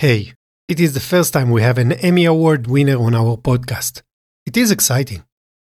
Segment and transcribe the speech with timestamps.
[0.00, 0.34] Hey,
[0.68, 4.02] it is the first time we have an Emmy Award winner on our podcast.
[4.46, 5.24] It is exciting.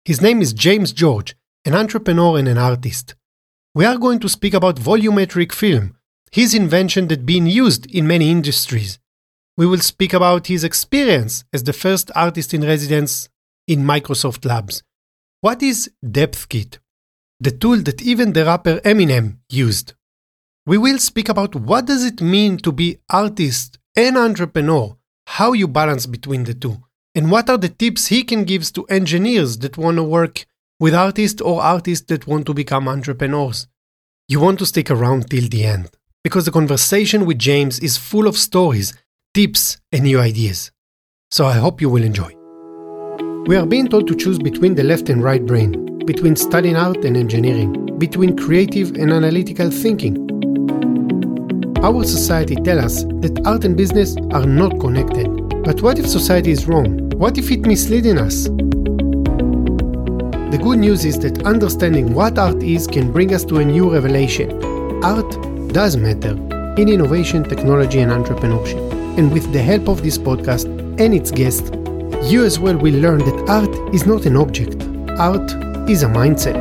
[0.06, 3.16] His name is James George, an entrepreneur and an artist.
[3.74, 5.98] We are going to speak about volumetric film,
[6.32, 9.00] his invention that being used in many industries.
[9.58, 13.28] We will speak about his experience as the first artist in residence
[13.68, 14.84] in Microsoft Labs.
[15.40, 16.78] What is DepthKit?
[17.40, 19.96] The tool that even the rapper Eminem used.
[20.68, 24.96] We will speak about what does it mean to be artist and entrepreneur,
[25.28, 26.78] how you balance between the two,
[27.14, 30.46] and what are the tips he can give to engineers that want to work
[30.80, 33.68] with artists or artists that want to become entrepreneurs.
[34.28, 35.90] You want to stick around till the end
[36.24, 38.94] because the conversation with James is full of stories,
[39.34, 40.72] tips, and new ideas.
[41.30, 42.36] So I hope you will enjoy.
[43.46, 47.04] We are being told to choose between the left and right brain, between studying art
[47.04, 50.16] and engineering, between creative and analytical thinking,
[51.84, 55.28] our society tells us that art and business are not connected.
[55.64, 57.10] But what if society is wrong?
[57.18, 58.44] What if it misleading us?
[60.52, 63.92] The good news is that understanding what art is can bring us to a new
[63.92, 64.52] revelation.
[65.04, 65.32] Art
[65.74, 66.32] does matter
[66.78, 69.18] in innovation, technology, and entrepreneurship.
[69.18, 70.66] And with the help of this podcast
[71.00, 71.72] and its guests,
[72.32, 74.84] you as well will learn that art is not an object,
[75.20, 75.52] art
[75.90, 76.56] is a mindset.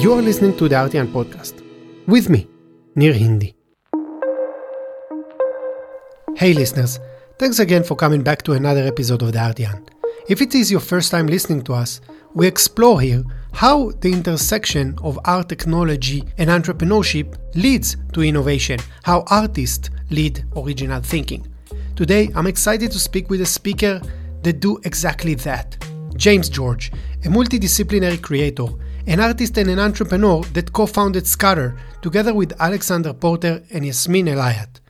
[0.00, 1.62] You are listening to the Artian podcast
[2.06, 2.48] with me,
[2.94, 3.55] Nir Hindi.
[6.36, 7.00] Hey listeners,
[7.38, 9.88] thanks again for coming back to another episode of the Artian.
[10.28, 12.02] If it is your first time listening to us,
[12.34, 19.24] we explore here how the intersection of art technology and entrepreneurship leads to innovation, how
[19.28, 21.46] artists lead original thinking.
[21.94, 24.02] Today, I'm excited to speak with a speaker
[24.42, 25.82] that do exactly that.
[26.16, 26.92] James George,
[27.24, 28.66] a multidisciplinary creator,
[29.06, 34.80] an artist and an entrepreneur that co-founded Scatter together with Alexander Porter and Yasmin Elayat.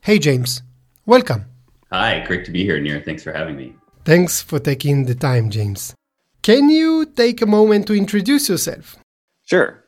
[0.00, 0.62] Hey James,
[1.06, 1.44] Welcome.
[1.92, 3.00] Hi, great to be here, Nir.
[3.00, 3.76] Thanks for having me.
[4.04, 5.94] Thanks for taking the time, James.
[6.42, 8.96] Can you take a moment to introduce yourself?
[9.44, 9.84] Sure.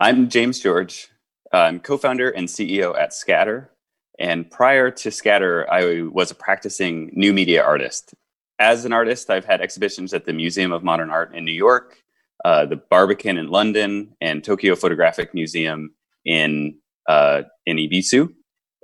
[0.00, 1.08] I'm James George.
[1.52, 3.70] I'm co founder and CEO at Scatter.
[4.18, 8.14] And prior to Scatter, I was a practicing new media artist.
[8.58, 11.98] As an artist, I've had exhibitions at the Museum of Modern Art in New York,
[12.46, 16.78] uh, the Barbican in London, and Tokyo Photographic Museum in,
[17.10, 18.32] uh, in Ebisu.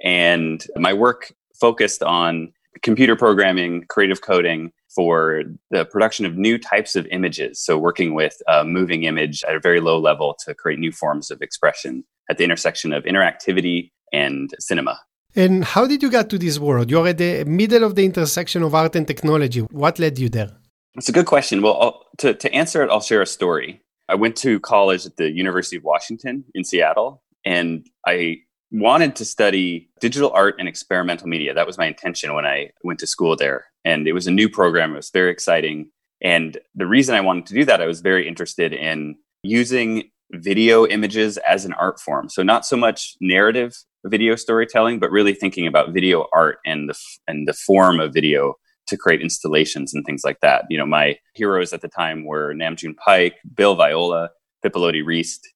[0.05, 2.53] And my work focused on
[2.83, 7.61] computer programming, creative coding for the production of new types of images.
[7.61, 11.31] So, working with a moving image at a very low level to create new forms
[11.31, 15.01] of expression at the intersection of interactivity and cinema.
[15.37, 16.91] And how did you get to this world?
[16.91, 19.61] You're at the middle of the intersection of art and technology.
[19.61, 20.51] What led you there?
[20.95, 21.63] It's a good question.
[21.63, 23.83] Well, I'll, to, to answer it, I'll share a story.
[24.09, 28.39] I went to college at the University of Washington in Seattle, and I
[28.71, 31.55] wanted to study digital art and experimental media.
[31.55, 33.67] That was my intention when I went to school there.
[33.85, 35.91] And it was a new program, it was very exciting.
[36.21, 40.87] And the reason I wanted to do that, I was very interested in using video
[40.87, 42.29] images as an art form.
[42.29, 43.75] So, not so much narrative
[44.05, 48.55] video storytelling, but really thinking about video art and the, and the form of video
[48.89, 50.65] to create installations and things like that.
[50.71, 54.31] You know, my heroes at the time were Nam June Paik, Bill Viola,
[54.65, 55.47] Pipilotti Rist,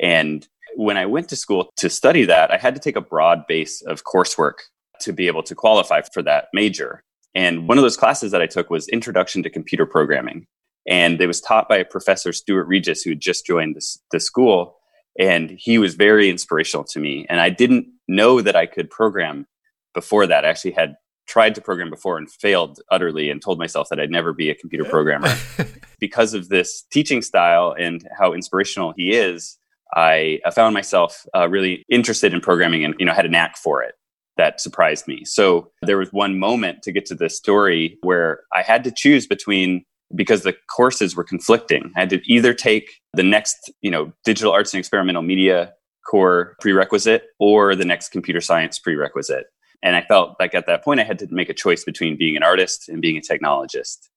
[0.00, 0.46] and
[0.76, 3.82] when I went to school to study that, I had to take a broad base
[3.82, 4.54] of coursework
[5.00, 7.02] to be able to qualify for that major.
[7.34, 10.46] And one of those classes that I took was Introduction to Computer Programming.
[10.86, 14.20] And it was taught by a Professor Stuart Reges, who had just joined this, the
[14.20, 14.76] school.
[15.18, 17.26] And he was very inspirational to me.
[17.28, 19.46] And I didn't know that I could program
[19.94, 20.44] before that.
[20.44, 20.96] I actually had
[21.26, 24.54] tried to program before and failed utterly and told myself that I'd never be a
[24.54, 25.34] computer programmer.
[26.00, 29.56] because of this teaching style and how inspirational he is,
[29.94, 33.82] I found myself uh, really interested in programming and you know had a knack for
[33.82, 33.94] it
[34.36, 35.24] that surprised me.
[35.24, 39.26] So there was one moment to get to this story where I had to choose
[39.26, 41.92] between because the courses were conflicting.
[41.96, 45.72] I had to either take the next, you know, digital arts and experimental media
[46.08, 49.46] core prerequisite or the next computer science prerequisite.
[49.82, 52.36] And I felt like at that point I had to make a choice between being
[52.36, 54.08] an artist and being a technologist.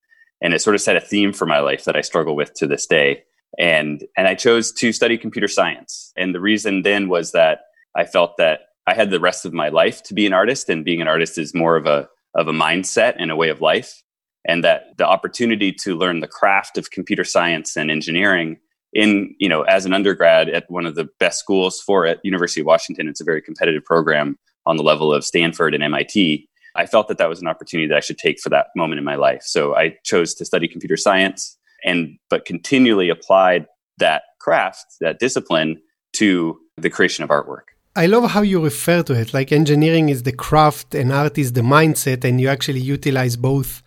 [0.42, 2.68] And it sort of set a theme for my life that I struggle with to
[2.68, 3.24] this day
[3.57, 6.12] and and I chose to study computer science.
[6.16, 7.62] And the reason then was that
[7.96, 10.86] I felt that I had the rest of my life to be an artist, and
[10.86, 14.02] being an artist is more of a of a mindset and a way of life.
[14.48, 18.57] And that the opportunity to learn the craft of computer science and engineering
[18.94, 22.62] in you know as an undergrad at one of the best schools for it, University
[22.62, 23.07] of Washington.
[23.07, 26.48] It's a very competitive program on the level of Stanford and MIT.
[26.75, 29.06] I felt that that was an opportunity that I should take for that moment in
[29.06, 29.44] my life.
[29.44, 33.65] So I chose to study computer science and but continually applied
[33.99, 35.81] that craft, that discipline
[36.13, 37.67] to the creation of artwork.
[37.95, 39.33] I love how you refer to it.
[39.33, 43.81] Like engineering is the craft and art is the mindset, and you actually utilize both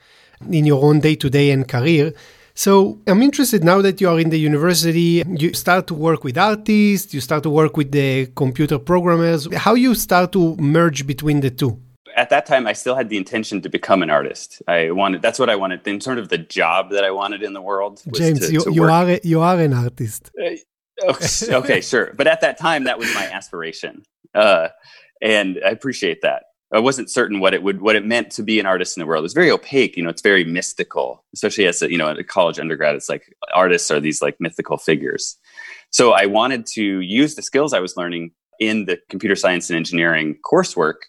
[0.50, 2.14] in your own day to day and career.
[2.54, 6.36] So I'm interested now that you are in the university, you start to work with
[6.36, 9.46] artists, you start to work with the computer programmers.
[9.54, 11.80] How you start to merge between the two?
[12.18, 14.60] At that time, I still had the intention to become an artist.
[14.66, 17.52] I wanted that's what I wanted in sort of the job that I wanted in
[17.52, 18.02] the world.
[18.12, 20.32] James, to, you, to you are a, you are an artist.
[20.36, 22.12] Uh, okay, okay, sure.
[22.16, 24.02] But at that time, that was my aspiration,
[24.34, 24.68] uh,
[25.22, 26.42] and I appreciate that.
[26.72, 29.06] I wasn't certain what it would what it meant to be an artist in the
[29.06, 29.24] world.
[29.24, 30.10] It's very opaque, you know.
[30.10, 32.96] It's very mystical, especially as a, you know, a college undergrad.
[32.96, 35.36] It's like artists are these like mythical figures.
[35.90, 39.76] So I wanted to use the skills I was learning in the computer science and
[39.76, 41.06] engineering coursework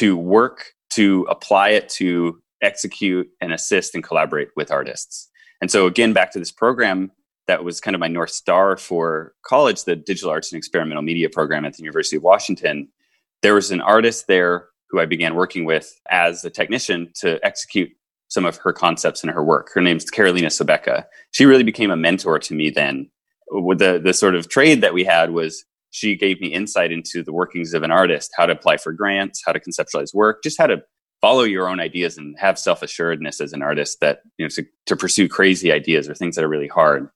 [0.00, 5.28] to work to apply it to execute and assist and collaborate with artists.
[5.60, 7.12] And so again, back to this program
[7.46, 11.28] that was kind of my north star for college, the Digital Arts and Experimental Media
[11.28, 12.88] program at the University of Washington.
[13.42, 17.90] There was an artist there who I began working with as a technician to execute
[18.28, 19.70] some of her concepts in her work.
[19.74, 21.04] Her name's Karolina Sobecka.
[21.32, 23.10] She really became a mentor to me then.
[23.50, 27.32] The the sort of trade that we had was she gave me insight into the
[27.32, 30.66] workings of an artist, how to apply for grants, how to conceptualize work, just how
[30.66, 30.82] to
[31.20, 34.96] follow your own ideas and have self-assuredness as an artist that you know to, to
[34.96, 37.08] pursue crazy ideas or things that are really hard.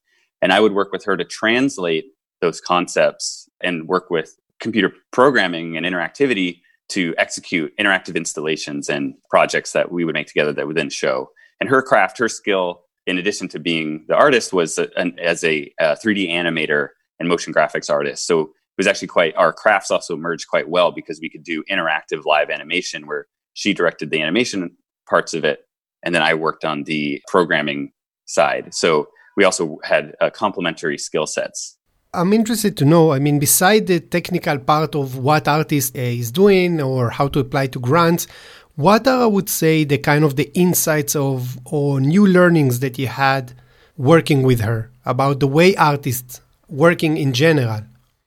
[0.42, 2.06] And I would work with her to translate
[2.40, 6.60] those concepts and work with computer programming and interactivity
[6.90, 11.30] to execute interactive installations and projects that we would make together that would then show.
[11.60, 15.72] And her craft, her skill, in addition to being the artist, was an, as a,
[15.80, 16.88] uh, a 3D animator
[17.18, 18.26] and motion graphics artist.
[18.26, 22.24] So was actually quite, our crafts also merged quite well because we could do interactive
[22.24, 24.76] live animation where she directed the animation
[25.08, 25.60] parts of it.
[26.02, 27.92] And then I worked on the programming
[28.26, 28.74] side.
[28.74, 31.76] So we also had uh, complementary skill sets.
[32.12, 36.80] I'm interested to know, I mean, beside the technical part of what artist is doing
[36.80, 38.28] or how to apply to grants,
[38.76, 42.98] what are, I would say, the kind of the insights of or new learnings that
[42.98, 43.52] you had
[43.96, 47.82] working with her about the way artists working in general?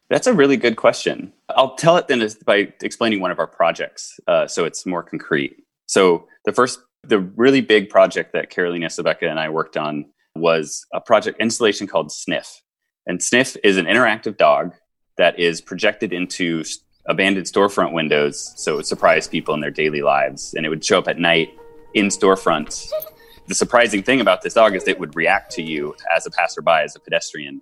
[0.09, 1.33] That's a really good question.
[1.49, 5.57] I'll tell it then by explaining one of our projects uh, so it's more concrete.
[5.85, 10.05] So, the first, the really big project that Karolina Sobecka and I worked on
[10.35, 12.61] was a project installation called Sniff.
[13.05, 14.73] And Sniff is an interactive dog
[15.17, 16.63] that is projected into
[17.07, 20.53] abandoned storefront windows so it would surprise people in their daily lives.
[20.53, 21.49] And it would show up at night
[21.93, 22.89] in storefronts.
[23.47, 26.81] The surprising thing about this dog is it would react to you as a passerby,
[26.83, 27.61] as a pedestrian.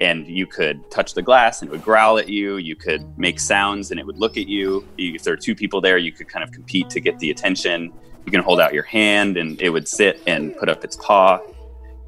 [0.00, 2.56] And you could touch the glass and it would growl at you.
[2.56, 4.86] You could make sounds and it would look at you.
[4.98, 7.92] If there are two people there, you could kind of compete to get the attention.
[8.26, 11.40] You can hold out your hand and it would sit and put up its paw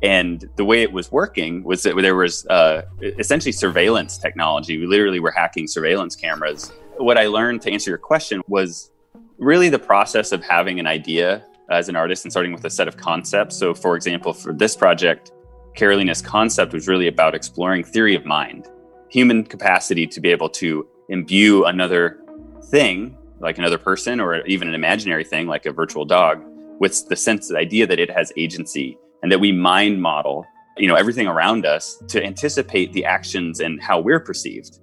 [0.02, 4.78] and the way it was working was that there was uh, essentially surveillance technology.
[4.78, 6.72] We literally were hacking surveillance cameras.
[6.98, 8.90] What I learned to answer your question was
[9.38, 12.88] really the process of having an idea as an artist and starting with a set
[12.88, 13.56] of concepts.
[13.56, 15.32] So, for example, for this project,
[15.76, 18.66] Karolina's concept was really about exploring theory of mind,
[19.08, 22.18] human capacity to be able to imbue another
[22.64, 26.42] thing, like another person, or even an imaginary thing, like a virtual dog,
[26.80, 30.46] with the sense, the idea that it has agency and that we mind model
[30.78, 34.78] you know everything around us to anticipate the actions and how we're perceived.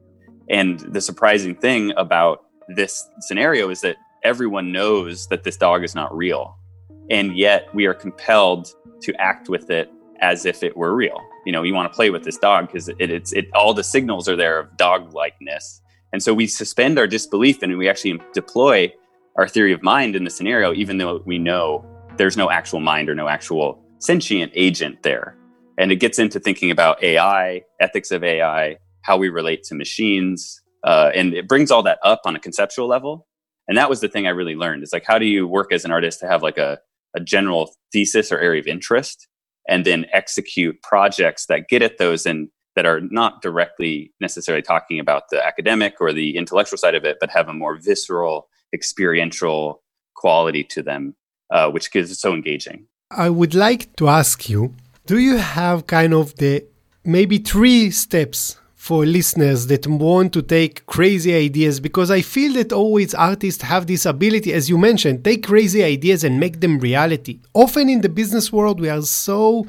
[0.49, 5.95] And the surprising thing about this scenario is that everyone knows that this dog is
[5.95, 6.57] not real
[7.09, 9.91] and yet we are compelled to act with it
[10.23, 12.89] as if it were real you know you want to play with this dog because
[12.89, 15.81] it, it's it all the signals are there of dog likeness
[16.13, 18.91] and so we suspend our disbelief and we actually deploy
[19.37, 21.85] our theory of mind in the scenario even though we know
[22.17, 25.35] there's no actual mind or no actual sentient agent there.
[25.77, 30.61] And it gets into thinking about AI, ethics of AI, how we relate to machines.
[30.83, 33.27] Uh, and it brings all that up on a conceptual level.
[33.67, 35.85] And that was the thing I really learned is like, how do you work as
[35.85, 36.79] an artist to have like a,
[37.15, 39.27] a general thesis or area of interest
[39.67, 44.99] and then execute projects that get at those and that are not directly necessarily talking
[44.99, 49.83] about the academic or the intellectual side of it, but have a more visceral, experiential
[50.15, 51.15] quality to them,
[51.51, 52.87] uh, which gives it so engaging.
[53.11, 54.73] I would like to ask you
[55.05, 56.65] do you have kind of the
[57.03, 62.73] maybe three steps for listeners that want to take crazy ideas because I feel that
[62.73, 67.39] always artists have this ability, as you mentioned, take crazy ideas and make them reality.
[67.53, 69.65] Often in the business world, we are so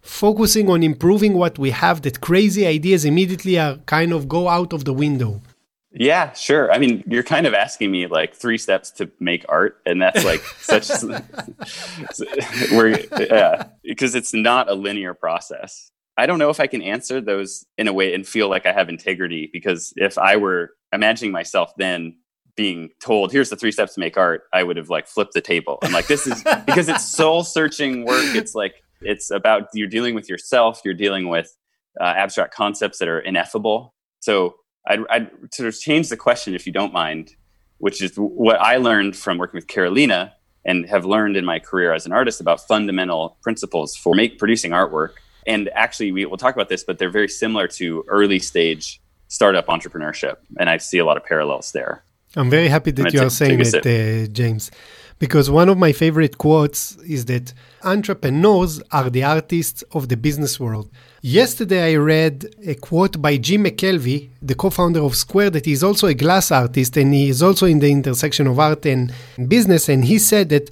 [0.00, 4.72] focusing on improving what we have that crazy ideas immediately are kind of go out
[4.72, 5.42] of the window.
[5.90, 6.70] Yeah, sure.
[6.72, 10.24] I mean, you're kind of asking me like three steps to make art, and that's
[10.24, 10.88] like such
[12.70, 15.91] where yeah, because it's not a linear process.
[16.18, 18.72] I don't know if I can answer those in a way and feel like I
[18.72, 22.16] have integrity because if I were imagining myself then
[22.54, 25.40] being told here's the three steps to make art i would have like flipped the
[25.40, 25.78] table.
[25.82, 28.34] I'm like this is because it's soul searching work.
[28.34, 30.80] It's like it's about you're dealing with yourself.
[30.84, 31.56] You're dealing with
[32.00, 33.94] uh, abstract concepts that are ineffable.
[34.20, 34.54] So
[34.86, 37.34] I'd, I'd sort of change the question if you don't mind
[37.82, 40.32] which is what i learned from working with karolina
[40.64, 44.70] and have learned in my career as an artist about fundamental principles for make producing
[44.70, 45.14] artwork
[45.46, 49.66] and actually we will talk about this but they're very similar to early stage startup
[49.66, 53.30] entrepreneurship and i see a lot of parallels there I'm very happy that you are
[53.30, 54.70] saying it, uh, James,
[55.18, 60.58] because one of my favorite quotes is that entrepreneurs are the artists of the business
[60.58, 60.90] world.
[61.20, 65.82] Yesterday, I read a quote by Jim McKelvey, the co founder of Square, that he's
[65.82, 69.12] also a glass artist and he is also in the intersection of art and
[69.46, 69.90] business.
[69.90, 70.70] And he said that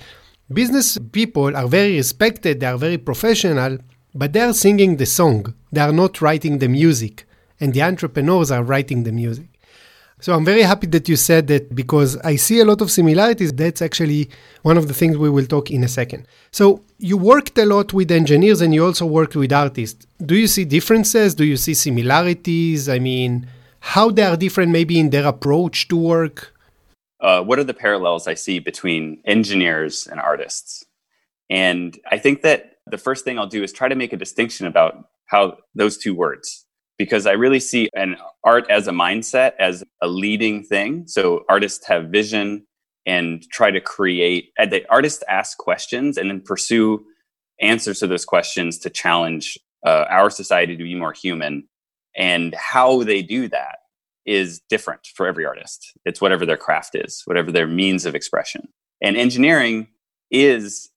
[0.53, 3.79] business people are very respected, they are very professional,
[4.14, 7.26] but they are singing the song, they are not writing the music.
[7.62, 9.49] And the entrepreneurs are writing the music.
[10.21, 13.52] So I'm very happy that you said that because I see a lot of similarities.
[13.52, 14.29] That's actually
[14.62, 16.26] one of the things we will talk in a second.
[16.50, 20.07] So you worked a lot with engineers and you also worked with artists.
[20.25, 21.35] Do you see differences?
[21.35, 22.88] Do you see similarities?
[22.88, 23.47] I mean,
[23.81, 26.55] how they are different maybe in their approach to work?
[27.21, 30.85] Uh, what are the parallels I see between engineers and artists?
[31.49, 34.66] And I think that the first thing I'll do is try to make a distinction
[34.66, 36.66] about how those two words
[36.99, 41.04] because I really see an art as a mindset as a leading thing.
[41.06, 42.66] So artists have vision
[43.06, 44.50] and try to create.
[44.59, 47.02] The artists ask questions and then pursue
[47.61, 51.66] answers to those questions to challenge uh, our society to be more human.
[52.16, 53.78] And how they do that
[54.26, 55.92] is different for every artist.
[56.04, 58.68] It's whatever their craft is, whatever their means of expression.
[59.02, 59.88] And engineering
[60.30, 60.90] is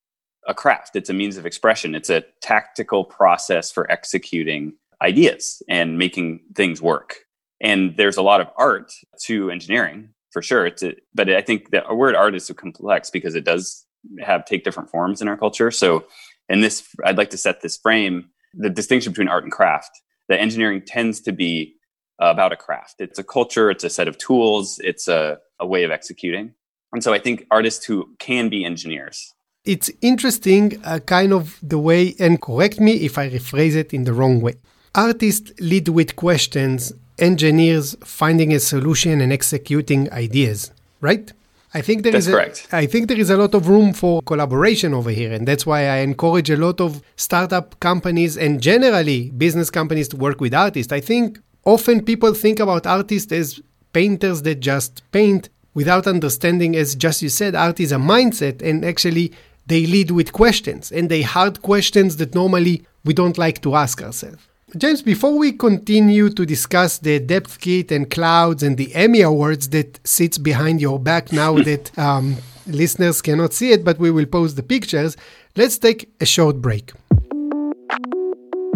[0.47, 0.95] a craft.
[0.95, 1.95] It's a means of expression.
[1.95, 7.17] It's a tactical process for executing ideas and making things work.
[7.61, 8.91] And there's a lot of art
[9.23, 10.65] to engineering for sure.
[10.65, 13.85] It's a, but I think that the word art is so complex because it does
[14.21, 15.71] have take different forms in our culture.
[15.71, 16.05] So
[16.49, 19.91] in this, I'd like to set this frame, the distinction between art and craft,
[20.27, 21.75] that engineering tends to be
[22.19, 22.95] about a craft.
[22.99, 26.53] It's a culture, it's a set of tools, it's a, a way of executing.
[26.91, 29.33] And so I think artists who can be engineers.
[29.65, 34.03] It's interesting, uh, kind of the way, and correct me if I rephrase it in
[34.03, 34.55] the wrong way.
[34.93, 41.31] Artists lead with questions, engineers finding a solution and executing ideas, right?
[41.73, 42.67] I think there that's is correct.
[42.73, 45.65] A, I think there is a lot of room for collaboration over here, and that's
[45.65, 50.53] why I encourage a lot of startup companies and generally business companies to work with
[50.53, 50.91] artists.
[50.91, 53.61] I think often people think about artists as
[53.93, 58.83] painters that just paint without understanding, as just you said, art is a mindset, and
[58.83, 59.31] actually
[59.65, 64.01] they lead with questions, and they hard questions that normally we don't like to ask
[64.01, 64.47] ourselves.
[64.75, 69.69] James, before we continue to discuss the depth kit and clouds and the Emmy Awards
[69.69, 74.25] that sits behind your back now that um, listeners cannot see it, but we will
[74.25, 75.15] post the pictures,
[75.55, 76.91] let's take a short break.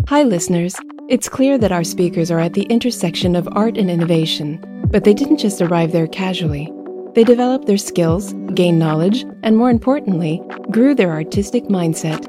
[0.07, 0.75] Hi, listeners.
[1.09, 5.13] It's clear that our speakers are at the intersection of art and innovation, but they
[5.13, 6.71] didn't just arrive there casually.
[7.17, 12.25] They developed their skills, gained knowledge, and more importantly, grew their artistic mindset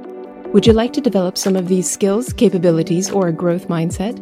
[0.52, 4.16] would you like to develop some of these skills, capabilities, or a growth mindset?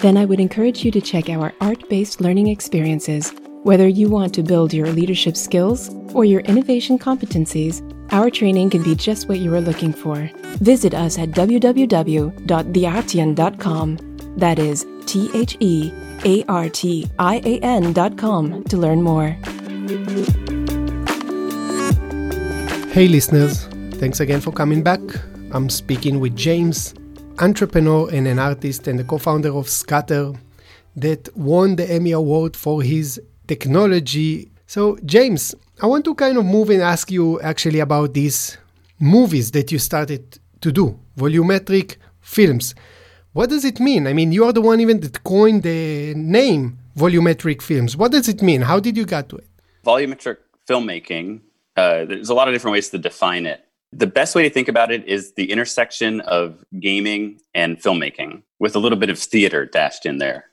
[0.00, 3.32] Then I would encourage you to check our art based learning experiences.
[3.62, 7.80] Whether you want to build your leadership skills or your innovation competencies,
[8.12, 10.28] our training can be just what you are looking for.
[10.60, 13.98] Visit us at www.theartian.com.
[14.36, 15.92] That is T H E
[16.24, 19.36] A R T I A N.com to learn more.
[22.92, 25.00] Hey, listeners, thanks again for coming back.
[25.50, 26.92] I'm speaking with James,
[27.38, 30.34] entrepreneur and an artist and the co founder of Scatter,
[30.96, 34.50] that won the Emmy Award for his technology.
[34.66, 38.58] So, James, I want to kind of move and ask you actually about these
[39.00, 42.74] movies that you started to do, volumetric films.
[43.32, 44.06] What does it mean?
[44.06, 47.96] I mean, you are the one even that coined the name volumetric films.
[47.96, 48.60] What does it mean?
[48.60, 49.47] How did you get to it?
[49.88, 50.36] Volumetric
[50.68, 51.40] filmmaking,
[51.74, 53.64] uh, there's a lot of different ways to define it.
[53.90, 58.76] The best way to think about it is the intersection of gaming and filmmaking with
[58.76, 60.44] a little bit of theater dashed in there.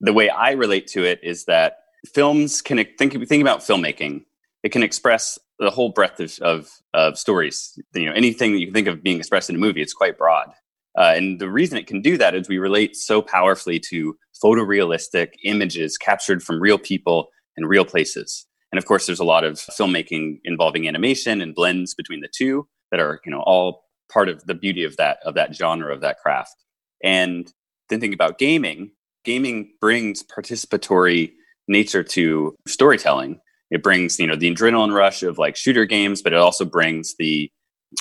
[0.00, 4.24] The way I relate to it is that films can think, think about filmmaking.
[4.64, 7.78] It can express the whole breadth of, of, of stories.
[7.94, 10.18] You know, anything that you can think of being expressed in a movie, it's quite
[10.18, 10.50] broad.
[10.98, 15.34] Uh, and the reason it can do that is we relate so powerfully to photorealistic
[15.44, 18.46] images captured from real people and real places.
[18.72, 22.68] And of course, there's a lot of filmmaking involving animation and blends between the two
[22.90, 26.00] that are you know all part of the beauty of that of that genre of
[26.00, 26.56] that craft
[27.04, 27.52] and
[27.88, 28.90] then think about gaming
[29.24, 31.32] gaming brings participatory
[31.68, 33.40] nature to storytelling.
[33.70, 37.14] It brings, you know, the adrenaline rush of like shooter games, but it also brings
[37.18, 37.50] the,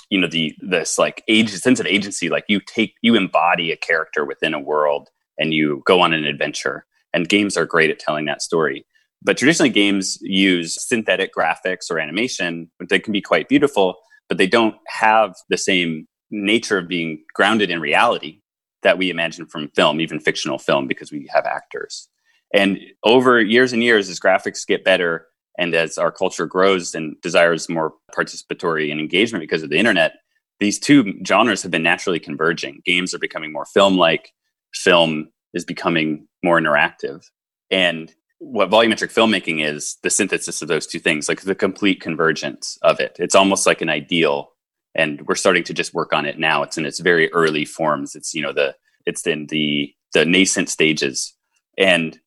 [0.09, 2.29] you know, the this like age sense of agency.
[2.29, 6.25] Like you take you embody a character within a world and you go on an
[6.25, 6.85] adventure.
[7.13, 8.85] And games are great at telling that story.
[9.21, 13.97] But traditionally, games use synthetic graphics or animation, they can be quite beautiful,
[14.27, 18.41] but they don't have the same nature of being grounded in reality
[18.83, 22.07] that we imagine from film, even fictional film, because we have actors.
[22.53, 27.19] And over years and years, as graphics get better and as our culture grows and
[27.21, 30.13] desires more participatory and engagement because of the internet,
[30.59, 32.81] these two genres have been naturally converging.
[32.85, 34.31] Games are becoming more film like,
[34.73, 37.25] film is becoming more interactive.
[37.69, 42.77] And what volumetric filmmaking is the synthesis of those two things, like the complete convergence
[42.81, 43.17] of it.
[43.19, 44.51] It's almost like an ideal
[44.95, 46.63] and we're starting to just work on it now.
[46.63, 48.15] It's in its very early forms.
[48.15, 51.33] It's you know the it's in the the nascent stages,
[51.77, 52.19] and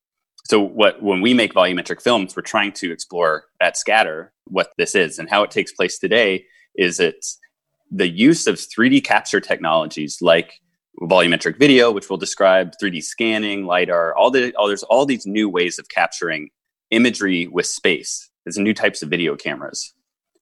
[0.45, 4.95] so what when we make volumetric films, we're trying to explore at Scatter what this
[4.95, 6.45] is and how it takes place today.
[6.77, 7.39] Is it's
[7.91, 10.55] the use of 3D capture technologies like
[11.09, 15.49] volumetric video, which we'll describe, 3D scanning, lidar, all the all there's all these new
[15.49, 16.51] ways of capturing
[16.91, 18.31] imagery with space.
[18.45, 19.95] There's new types of video cameras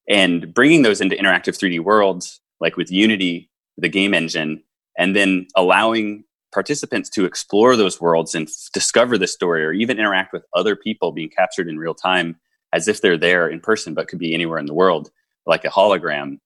[0.09, 4.63] and bringing those into interactive 3D worlds, like with Unity, the game engine,
[4.99, 9.99] and then allowing participants to explore those worlds and f- discover the story or even
[9.99, 12.37] interact with other people being captured in real time
[12.73, 15.11] as if they're there in person but could be anywhere in the world
[15.47, 16.39] like a hologram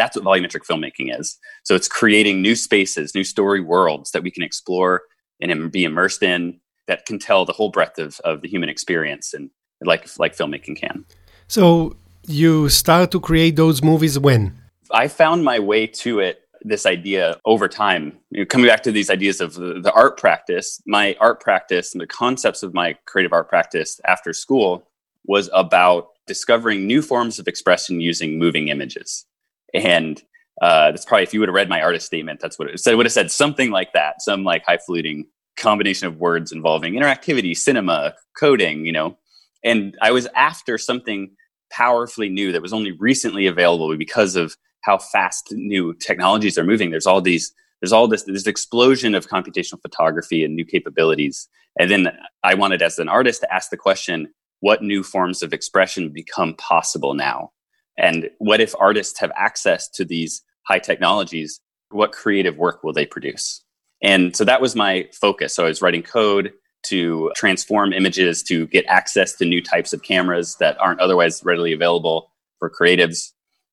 [0.00, 4.30] that's what volumetric filmmaking is so it's creating new spaces new story worlds that we
[4.30, 5.02] can explore
[5.40, 9.32] and be immersed in that can tell the whole breadth of, of the human experience
[9.34, 9.50] and
[9.82, 11.04] like like filmmaking can
[11.46, 14.56] so you start to create those movies when?
[14.92, 18.18] I found my way to it, this idea over time.
[18.30, 21.92] You know, coming back to these ideas of the, the art practice, my art practice
[21.92, 24.86] and the concepts of my creative art practice after school
[25.26, 29.26] was about discovering new forms of expression using moving images.
[29.74, 30.22] And
[30.60, 32.94] uh, that's probably if you would have read my artist statement, that's what it said.
[32.94, 35.24] Would have said something like that, some like highfalutin
[35.56, 39.16] combination of words involving interactivity, cinema, coding, you know.
[39.64, 41.30] And I was after something
[41.70, 46.90] powerfully new that was only recently available because of how fast new technologies are moving.
[46.90, 51.48] There's all these, there's all this, this explosion of computational photography and new capabilities.
[51.78, 52.08] And then
[52.42, 56.54] I wanted, as an artist, to ask the question: What new forms of expression become
[56.54, 57.52] possible now?
[58.00, 61.60] And what if artists have access to these high technologies?
[61.90, 63.62] What creative work will they produce?
[64.02, 65.54] And so that was my focus.
[65.54, 66.52] So I was writing code
[66.84, 71.72] to transform images to get access to new types of cameras that aren't otherwise readily
[71.72, 73.32] available for creatives.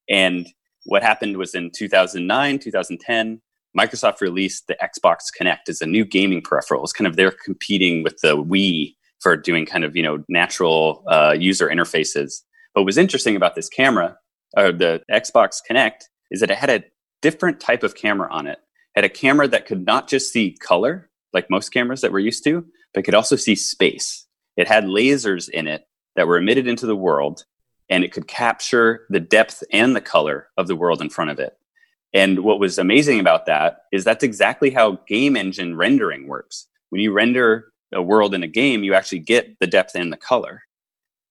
[0.09, 0.47] And
[0.85, 3.41] what happened was in 2009, 2010,
[3.77, 6.83] Microsoft released the Xbox Kinect as a new gaming peripheral.
[6.83, 11.03] It's kind of they're competing with the Wii for doing kind of you know natural
[11.07, 12.41] uh, user interfaces.
[12.77, 14.19] What was interesting about this camera,
[14.55, 16.83] or the Xbox Kinect, is that it had a
[17.23, 18.59] different type of camera on it.
[18.95, 22.19] it had a camera that could not just see color like most cameras that we're
[22.19, 22.63] used to,
[22.93, 24.27] but could also see space.
[24.57, 25.85] It had lasers in it
[26.15, 27.45] that were emitted into the world,
[27.89, 31.39] and it could capture the depth and the color of the world in front of
[31.39, 31.57] it.
[32.13, 36.67] And what was amazing about that is that's exactly how game engine rendering works.
[36.89, 40.17] When you render a world in a game, you actually get the depth and the
[40.17, 40.61] color.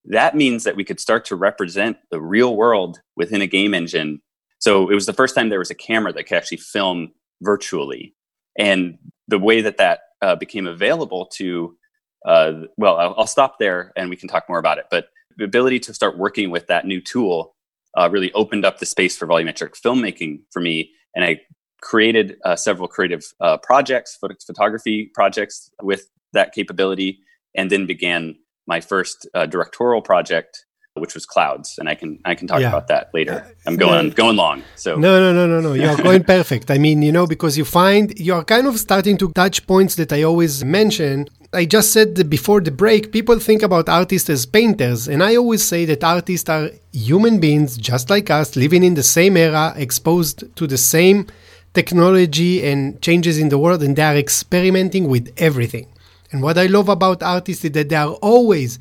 [0.06, 4.20] That means that we could start to represent the real world within a game engine.
[4.58, 8.14] So it was the first time there was a camera that could actually film virtually.
[8.58, 11.76] And the way that that uh, became available to,
[12.24, 14.86] uh, well, I'll, I'll, stop there and we can talk more about it.
[14.90, 17.54] But the ability to start working with that new tool
[17.98, 20.90] uh, really opened up the space for volumetric filmmaking for me.
[21.14, 21.40] And I
[21.82, 27.20] created uh, several creative uh, projects, photography projects with that capability,
[27.54, 28.36] and then began
[28.66, 32.68] my first uh, directorial project which was clouds and i can i can talk yeah.
[32.68, 33.46] about that later.
[33.66, 34.96] I'm going no, going long so.
[34.96, 35.72] No no no no no.
[35.74, 36.70] You're going perfect.
[36.70, 40.12] I mean you know because you find you're kind of starting to touch points that
[40.12, 41.29] i always mention.
[41.52, 45.62] I just said before the break people think about artists as painters and i always
[45.64, 50.44] say that artists are human beings just like us living in the same era exposed
[50.57, 51.26] to the same
[51.72, 55.87] technology and changes in the world and they are experimenting with everything
[56.32, 58.78] and what i love about artists is that they are always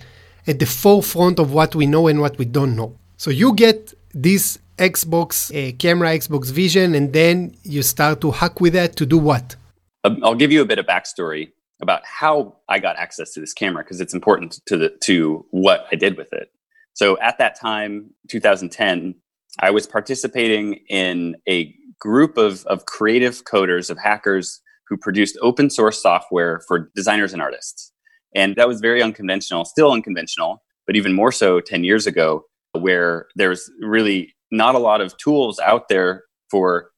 [0.48, 2.98] at the forefront of what we know and what we don't know.
[3.18, 8.60] So you get this Xbox uh, camera, Xbox Vision, and then you start to hack
[8.60, 9.56] with that to do what?
[10.04, 13.54] Um, I'll give you a bit of backstory about how I got access to this
[13.54, 16.50] camera because it's important to the to what I did with it.
[16.94, 19.16] So at that time, 2010,
[19.60, 25.70] I was participating in a group of, of creative coders, of hackers who produced open
[25.70, 27.92] source software for designers and artists.
[28.36, 33.28] And that was very unconventional, still unconventional, but even more so 10 years ago, where
[33.36, 36.92] there's really not a lot of tools out there for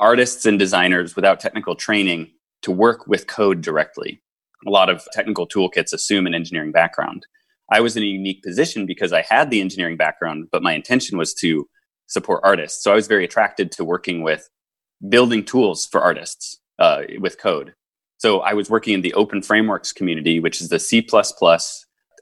[0.00, 2.30] artists and designers without technical training
[2.62, 4.20] to work with code directly.
[4.66, 7.26] A lot of technical toolkits assume an engineering background.
[7.70, 11.18] I was in a unique position because I had the engineering background, but my intention
[11.18, 11.68] was to
[12.06, 12.82] support artists.
[12.82, 14.48] So I was very attracted to working with
[15.08, 17.74] building tools for artists uh, with code.
[18.18, 21.06] So I was working in the Open Frameworks community, which is the C++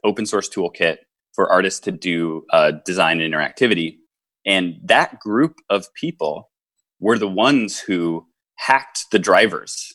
[0.03, 0.97] open source toolkit
[1.33, 3.97] for artists to do uh, design and interactivity.
[4.45, 6.51] And that group of people
[6.99, 9.93] were the ones who hacked the drivers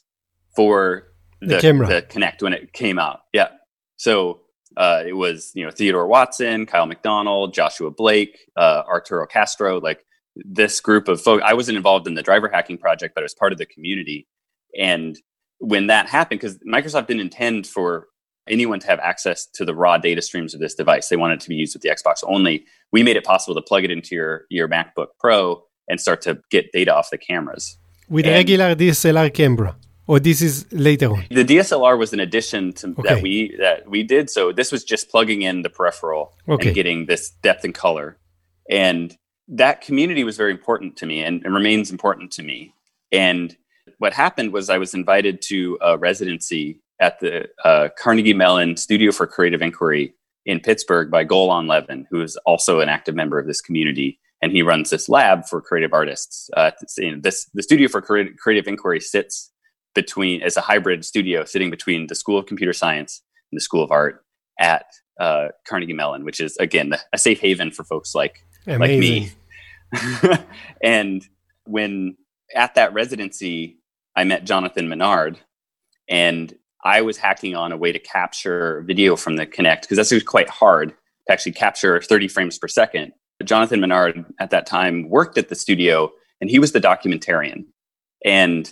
[0.54, 1.04] for
[1.40, 1.86] the, the, camera.
[1.86, 3.20] the Kinect when it came out.
[3.32, 3.48] Yeah.
[3.96, 4.40] So
[4.76, 10.04] uh, it was you know Theodore Watson, Kyle McDonald, Joshua Blake, uh, Arturo Castro, like
[10.36, 11.42] this group of folks.
[11.44, 14.26] I wasn't involved in the driver hacking project, but I was part of the community.
[14.78, 15.18] And
[15.58, 18.06] when that happened, because Microsoft didn't intend for
[18.48, 21.48] anyone to have access to the raw data streams of this device, they wanted to
[21.48, 22.64] be used with the Xbox only.
[22.92, 26.40] We made it possible to plug it into your your MacBook Pro and start to
[26.50, 27.76] get data off the cameras
[28.08, 29.76] with and, regular DSLR camera
[30.08, 33.02] or this is later on the dslr was an addition to okay.
[33.02, 36.68] that we that we did so this was just plugging in the peripheral okay.
[36.68, 38.18] and getting this depth and color
[38.68, 42.74] and that community was very important to me and, and remains important to me
[43.12, 43.56] and
[43.98, 49.12] what happened was i was invited to a residency at the uh, carnegie mellon studio
[49.12, 50.14] for creative inquiry
[50.46, 54.52] in pittsburgh by golan levin who is also an active member of this community and
[54.52, 56.50] he runs this lab for creative artists.
[56.56, 56.70] Uh,
[57.20, 59.50] this the studio for creative inquiry sits
[59.94, 63.82] between as a hybrid studio sitting between the School of Computer Science and the School
[63.82, 64.24] of Art
[64.60, 64.86] at
[65.18, 69.30] uh, Carnegie Mellon, which is again a safe haven for folks like Amazing.
[69.92, 70.38] like me.
[70.82, 71.26] and
[71.64, 72.16] when
[72.54, 73.78] at that residency,
[74.16, 75.38] I met Jonathan Minard,
[76.08, 80.22] and I was hacking on a way to capture video from the Kinect because that's
[80.24, 83.12] quite hard to actually capture 30 frames per second.
[83.44, 87.64] Jonathan Minard at that time worked at the studio, and he was the documentarian.
[88.24, 88.68] And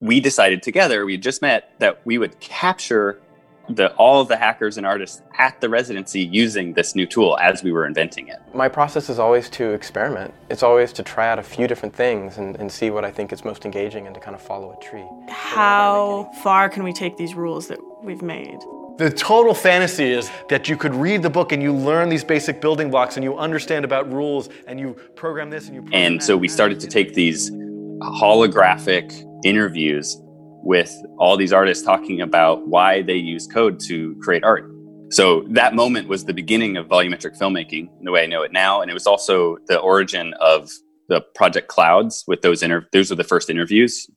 [0.00, 3.20] we decided together, we just met, that we would capture
[3.68, 7.62] the all of the hackers and artists at the residency using this new tool as
[7.62, 8.38] we were inventing it.
[8.54, 10.34] My process is always to experiment.
[10.50, 13.32] It's always to try out a few different things and, and see what I think
[13.32, 15.06] is most engaging and to kind of follow a tree.
[15.28, 18.58] How far can we take these rules that we've made?
[18.96, 22.60] The total fantasy is that you could read the book and you learn these basic
[22.60, 26.22] building blocks and you understand about rules and you program this and you program And
[26.22, 29.12] so we started to take these holographic
[29.44, 30.20] interviews
[30.64, 34.70] with all these artists talking about why they use code to create art.
[35.10, 38.80] So that moment was the beginning of volumetric filmmaking the way I know it now.
[38.80, 40.70] And it was also the origin of
[41.08, 44.08] the project Clouds with those inter- those were the first interviews,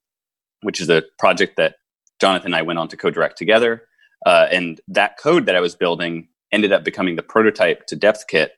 [0.62, 1.76] which is a project that
[2.20, 3.84] Jonathan and I went on to co-direct together.
[4.26, 8.50] Uh, and that code that I was building ended up becoming the prototype to DepthKit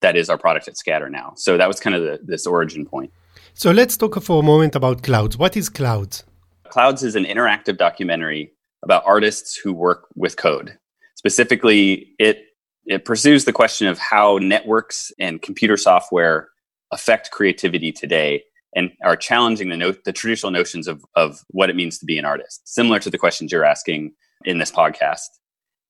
[0.00, 1.32] that is our product at Scatter now.
[1.36, 3.10] So that was kind of the, this origin point.
[3.54, 5.36] So let's talk for a moment about Clouds.
[5.36, 6.24] What is Clouds?
[6.70, 8.52] Clouds is an interactive documentary
[8.82, 10.78] about artists who work with code.
[11.16, 12.44] Specifically, it
[12.86, 16.48] it pursues the question of how networks and computer software
[16.90, 18.42] affect creativity today
[18.74, 22.18] and are challenging the, no- the traditional notions of, of what it means to be
[22.18, 24.12] an artist, similar to the questions you're asking
[24.44, 25.28] in this podcast.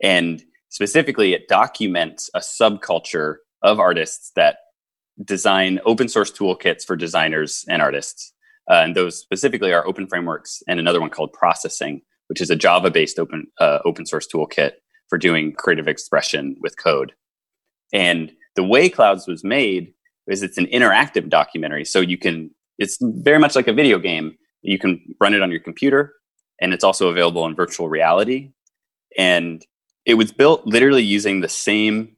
[0.03, 4.59] And specifically, it documents a subculture of artists that
[5.23, 8.33] design open source toolkits for designers and artists.
[8.69, 12.57] Uh, and those specifically are open frameworks and another one called processing, which is a
[12.57, 14.73] Java based open, uh, open source toolkit
[15.09, 17.13] for doing creative expression with code.
[17.93, 19.95] And the way Clouds was made
[20.27, 21.85] is it's an interactive documentary.
[21.85, 24.37] So you can, it's very much like a video game.
[24.61, 26.15] You can run it on your computer
[26.61, 28.51] and it's also available in virtual reality.
[29.17, 29.65] And
[30.05, 32.17] it was built literally using the same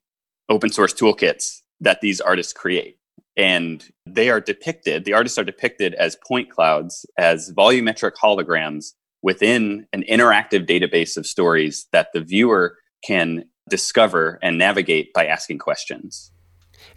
[0.49, 3.00] open source toolkits that these artists create
[3.37, 9.87] and they are depicted the artists are depicted as point clouds as volumetric holograms within
[9.93, 16.33] an interactive database of stories that the viewer can discover and navigate by asking questions.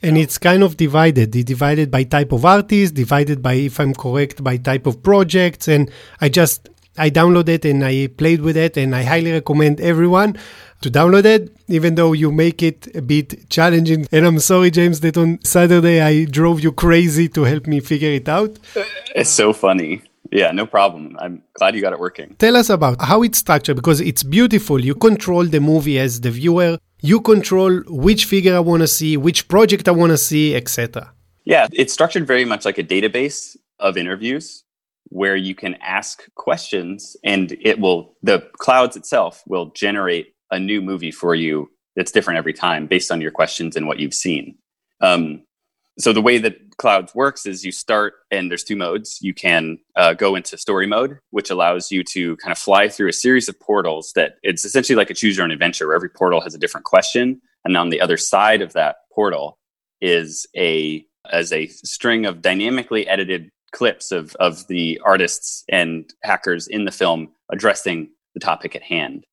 [0.02, 1.36] And it's kind of divided.
[1.36, 5.68] It's divided by type of artist divided by if i'm correct by type of projects.
[5.68, 9.80] And i just i downloaded it and i played with it and i highly recommend
[9.82, 10.38] everyone
[10.84, 14.06] to download it, even though you make it a bit challenging.
[14.12, 18.12] And I'm sorry, James, that on Saturday I drove you crazy to help me figure
[18.12, 18.60] it out.
[19.16, 20.02] It's so funny.
[20.32, 21.16] Yeah, no problem.
[21.20, 22.36] I'm glad you got it working.
[22.40, 24.84] Tell us about how it's structured because it's beautiful.
[24.84, 26.78] You control the movie as the viewer.
[27.02, 31.14] You control which figure I want to see, which project I want to see, etc.
[31.46, 34.64] Yeah, it's structured very much like a database of interviews
[35.10, 40.82] where you can ask questions and it will the clouds itself will generate a new
[40.82, 44.58] movie for you that's different every time based on your questions and what you've seen.
[45.02, 45.44] Um,
[46.00, 49.78] so the way that clouds works is you start and there's two modes you can
[49.96, 53.48] uh, go into story mode which allows you to kind of fly through a series
[53.48, 56.56] of portals that it's essentially like a choose your own adventure where every portal has
[56.56, 59.60] a different question and on the other side of that portal
[60.02, 66.68] is a as a string of dynamically edited clips of of the artists and hackers
[66.68, 69.26] in the film addressing the topic at hand.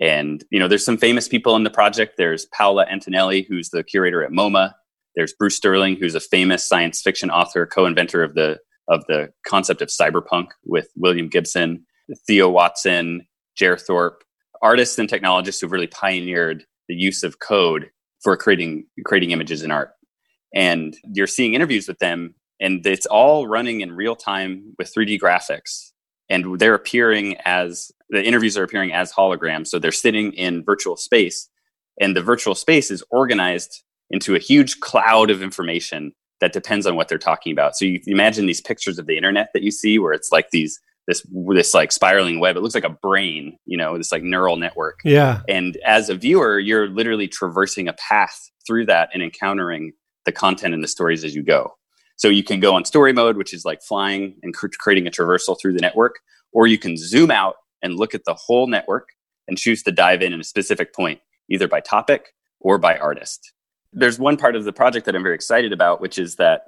[0.00, 2.14] And you know there's some famous people in the project.
[2.16, 4.72] There's paola antonelli who's the curator at moma.
[5.14, 9.82] There's Bruce Sterling, who's a famous science fiction author, co-inventor of the of the concept
[9.82, 11.84] of cyberpunk with William Gibson,
[12.26, 14.22] Theo Watson, Jer Thorpe,
[14.62, 17.90] artists and technologists who've really pioneered the use of code
[18.22, 19.92] for creating creating images in art.
[20.54, 25.18] And you're seeing interviews with them, and it's all running in real time with 3D
[25.20, 25.92] graphics.
[26.28, 29.68] And they're appearing as the interviews are appearing as holograms.
[29.68, 31.48] So they're sitting in virtual space,
[32.00, 36.96] and the virtual space is organized into a huge cloud of information that depends on
[36.96, 37.76] what they're talking about.
[37.76, 40.78] So you imagine these pictures of the internet that you see where it's like these
[41.06, 42.56] this this like spiraling web.
[42.56, 45.00] It looks like a brain, you know, this like neural network.
[45.04, 45.40] Yeah.
[45.48, 49.92] And as a viewer, you're literally traversing a path through that and encountering
[50.24, 51.76] the content and the stories as you go.
[52.16, 55.10] So you can go on story mode, which is like flying and cr- creating a
[55.10, 56.20] traversal through the network,
[56.52, 59.08] or you can zoom out and look at the whole network
[59.48, 63.52] and choose to dive in at a specific point, either by topic or by artist
[63.96, 66.66] there's one part of the project that I'm very excited about, which is that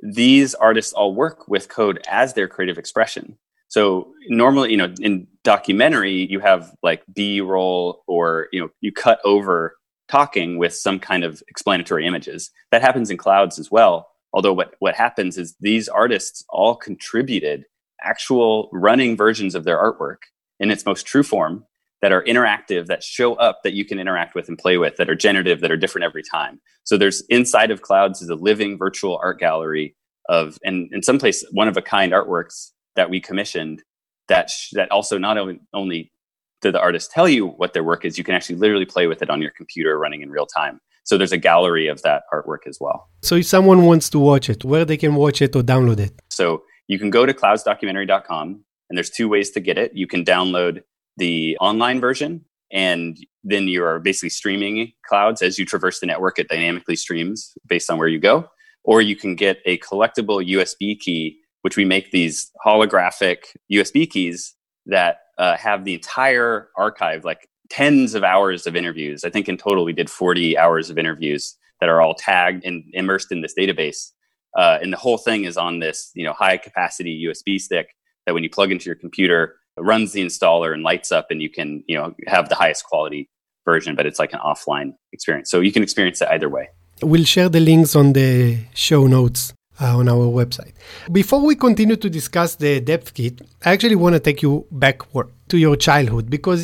[0.00, 3.38] these artists all work with code as their creative expression.
[3.68, 8.92] So normally, you know, in documentary, you have like B roll or, you know, you
[8.92, 9.76] cut over
[10.08, 12.50] talking with some kind of explanatory images.
[12.70, 14.08] That happens in clouds as well.
[14.32, 17.64] Although what, what happens is these artists all contributed
[18.02, 20.18] actual running versions of their artwork
[20.60, 21.64] in its most true form
[22.00, 25.10] that are interactive that show up that you can interact with and play with that
[25.10, 26.60] are generative that are different every time.
[26.84, 29.96] So there's inside of clouds is a living virtual art gallery
[30.28, 33.82] of and in some place one of a kind artworks that we commissioned
[34.28, 36.12] that sh- that also not only only
[36.60, 39.22] did the artist tell you what their work is you can actually literally play with
[39.22, 42.66] it on your computer running in real time so there's a gallery of that artwork
[42.66, 43.08] as well.
[43.22, 46.12] So if someone wants to watch it where they can watch it or download it?
[46.28, 49.92] So you can go to cloudsdocumentary.com and there's two ways to get it.
[49.94, 50.82] You can download
[51.16, 56.38] the online version and then you are basically streaming clouds as you traverse the network.
[56.38, 58.46] It dynamically streams based on where you go.
[58.84, 63.38] Or you can get a collectible usb key which we make these holographic
[63.72, 64.54] usb keys
[64.86, 69.24] that uh, have the entire archive like tens of hours of interviews.
[69.24, 72.84] I think in total we did 40 hours of interviews that are all tagged and
[72.92, 74.10] immersed in this database.
[74.56, 78.32] Uh, and the whole thing is on this you know high capacity usb stick that
[78.34, 81.84] when you plug into your computer runs the installer and lights up and you can
[81.86, 83.28] you know have the highest quality
[83.64, 85.50] version but it's like an offline experience.
[85.50, 86.68] So you can experience it either way.
[87.02, 90.72] We'll share the links on the show notes uh, on our website.
[91.12, 95.28] Before we continue to discuss the depth kit i actually want to take you backward
[95.50, 96.60] to your childhood because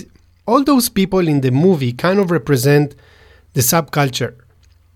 [0.46, 2.94] all those people in the movie kind of represent
[3.54, 4.34] the subculture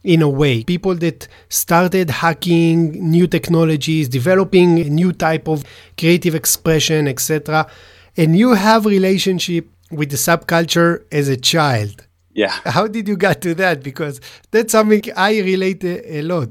[0.04, 5.64] in a way people that started hacking new technologies developing a new type of
[5.96, 7.68] creative expression etc
[8.16, 12.06] and you have relationship with the subculture as a child.
[12.32, 12.50] Yeah.
[12.64, 13.82] How did you get to that?
[13.82, 16.50] Because that's something I relate a, lot.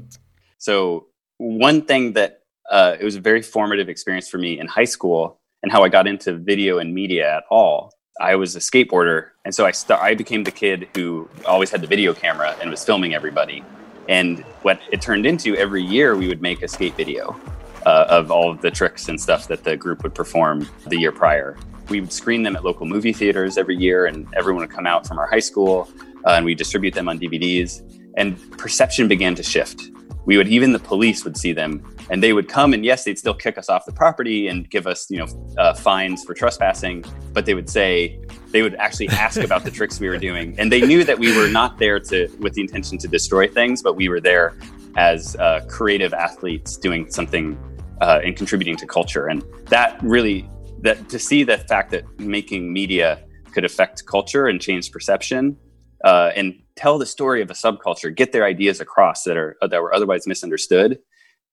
[0.58, 1.06] So
[1.36, 5.40] one thing that uh, it was a very formative experience for me in high school
[5.62, 7.92] and how I got into video and media at all.
[8.20, 11.86] I was a skateboarder, and so I I became the kid who always had the
[11.86, 13.64] video camera and was filming everybody.
[14.08, 17.38] And what it turned into every year, we would make a skate video
[17.86, 21.12] uh, of all of the tricks and stuff that the group would perform the year
[21.12, 21.56] prior.
[21.88, 25.06] We would screen them at local movie theaters every year, and everyone would come out
[25.06, 25.88] from our high school,
[26.26, 27.82] uh, and we distribute them on DVDs.
[28.16, 29.90] And perception began to shift.
[30.24, 33.18] We would even the police would see them, and they would come, and yes, they'd
[33.18, 35.26] still kick us off the property and give us, you know,
[35.56, 37.04] uh, fines for trespassing.
[37.32, 40.70] But they would say they would actually ask about the tricks we were doing, and
[40.70, 43.96] they knew that we were not there to with the intention to destroy things, but
[43.96, 44.54] we were there
[44.96, 47.56] as uh, creative athletes doing something
[48.00, 49.26] uh, and contributing to culture.
[49.26, 50.48] And that really,
[50.80, 55.56] that to see the fact that making media could affect culture and change perception,
[56.04, 59.82] uh, and tell the story of a subculture, get their ideas across that are that
[59.82, 60.98] were otherwise misunderstood.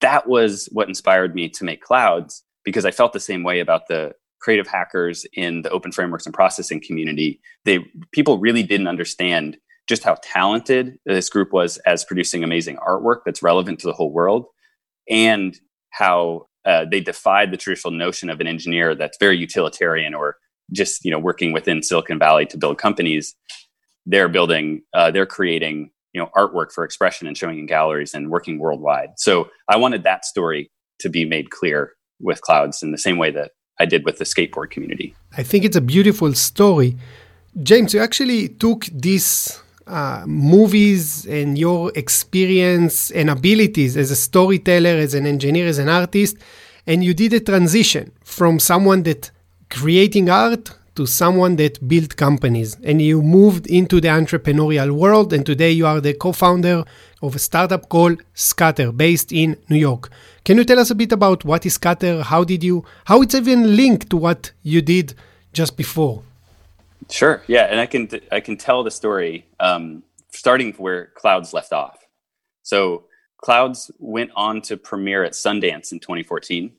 [0.01, 3.87] That was what inspired me to make clouds because I felt the same way about
[3.87, 7.39] the creative hackers in the open frameworks and processing community.
[7.63, 7.79] They
[8.11, 9.57] people really didn't understand
[9.87, 14.11] just how talented this group was as producing amazing artwork that's relevant to the whole
[14.11, 14.45] world
[15.09, 15.59] and
[15.91, 20.37] how uh, they defied the traditional notion of an engineer that's very utilitarian or
[20.71, 23.35] just you know working within Silicon Valley to build companies.
[24.05, 28.29] They're building, uh, they're creating, you know, artwork for expression and showing in galleries and
[28.29, 29.09] working worldwide.
[29.17, 33.31] So I wanted that story to be made clear with clouds in the same way
[33.31, 35.15] that I did with the skateboard community.
[35.37, 36.95] I think it's a beautiful story.
[37.61, 44.89] James, you actually took these uh, movies and your experience and abilities as a storyteller,
[44.89, 46.37] as an engineer, as an artist,
[46.87, 49.31] and you did a transition from someone that
[49.69, 55.45] creating art to someone that built companies and you moved into the entrepreneurial world and
[55.45, 56.83] today you are the co-founder
[57.21, 60.09] of a startup called scatter based in new york.
[60.43, 62.21] Can you tell us a bit about what is scatter?
[62.21, 65.13] How did you how it's even linked to what you did
[65.53, 66.23] just before?
[67.09, 71.73] Sure yeah and i can i can tell the story um, starting where clouds left
[71.73, 71.97] off.
[72.63, 73.05] So
[73.37, 76.71] clouds went on to premiere at sundance in 2014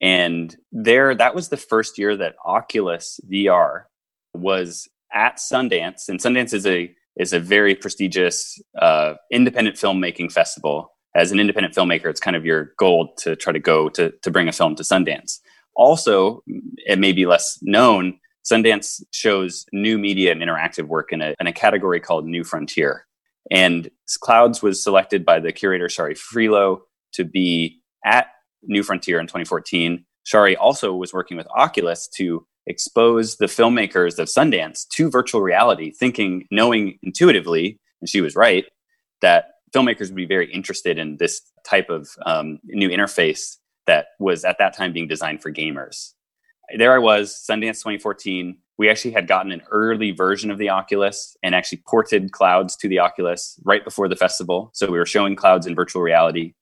[0.00, 3.84] and there, that was the first year that Oculus VR
[4.34, 10.92] was at Sundance, and Sundance is a is a very prestigious uh, independent filmmaking festival.
[11.14, 14.30] As an independent filmmaker, it's kind of your goal to try to go to to
[14.30, 15.38] bring a film to Sundance.
[15.74, 16.42] Also,
[16.86, 18.18] it may be less known.
[18.50, 23.06] Sundance shows new media and interactive work in a, in a category called New Frontier.
[23.50, 26.80] And Clouds was selected by the curator Shari Frilot
[27.14, 28.28] to be at
[28.66, 34.28] New Frontier in 2014, Shari also was working with Oculus to expose the filmmakers of
[34.28, 38.64] Sundance to virtual reality, thinking, knowing intuitively, and she was right,
[39.22, 44.44] that filmmakers would be very interested in this type of um, new interface that was
[44.44, 46.12] at that time being designed for gamers.
[46.76, 48.58] There I was, Sundance 2014.
[48.78, 52.88] We actually had gotten an early version of the Oculus and actually ported clouds to
[52.88, 54.70] the Oculus right before the festival.
[54.74, 56.54] So we were showing clouds in virtual reality.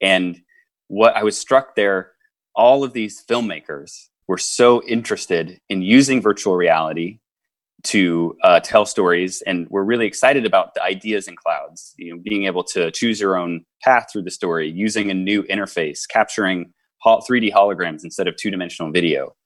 [0.00, 0.40] And
[0.88, 2.12] what I was struck there,
[2.54, 7.20] all of these filmmakers were so interested in using virtual reality
[7.84, 12.20] to uh, tell stories and we're really excited about the ideas in clouds you know
[12.24, 16.72] being able to choose your own path through the story using a new interface capturing
[17.04, 19.36] 3d holograms instead of two-dimensional video.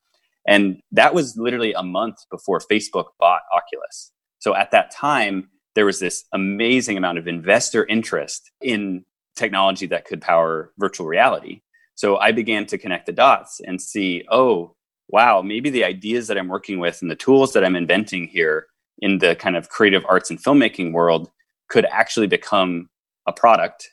[0.46, 4.12] And that was literally a month before facebook bought oculus.
[4.38, 9.04] So at that time there was this amazing amount of investor interest in
[9.40, 11.62] technology that could power virtual reality.
[11.94, 14.76] So I began to connect the dots and see, oh,
[15.08, 18.66] wow, maybe the ideas that I'm working with and the tools that I'm inventing here
[19.00, 21.30] in the kind of creative arts and filmmaking world
[21.68, 22.88] could actually become
[23.26, 23.90] a product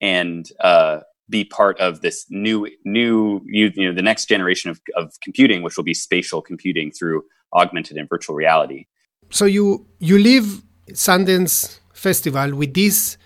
[0.00, 4.80] and uh, be part of this new new you, you know the next generation of,
[4.96, 8.86] of computing which will be spatial computing through augmented and virtual reality
[9.30, 13.18] so you you leave sundance festival with this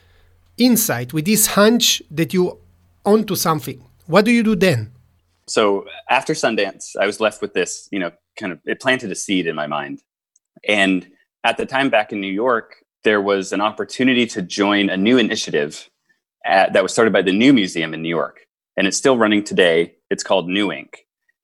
[0.56, 2.58] insight, with this hunch that you
[3.04, 3.82] onto something.
[4.06, 4.92] What do you do then?
[5.46, 9.14] So after Sundance, I was left with this, you know, kind of it planted a
[9.14, 10.02] seed in my mind.
[10.66, 11.08] And
[11.44, 15.18] at the time back in New York, there was an opportunity to join a new
[15.18, 15.90] initiative
[16.44, 18.46] at, that was started by the New Museum in New York.
[18.76, 19.96] And it's still running today.
[20.10, 20.94] It's called New Inc.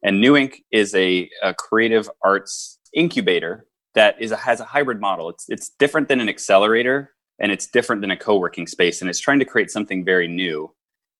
[0.03, 5.01] And New Inc is a, a creative arts incubator that is a, has a hybrid
[5.01, 5.29] model.
[5.31, 9.21] It's, it's different than an accelerator and it's different than a co-working space and it's
[9.21, 10.73] trying to create something very new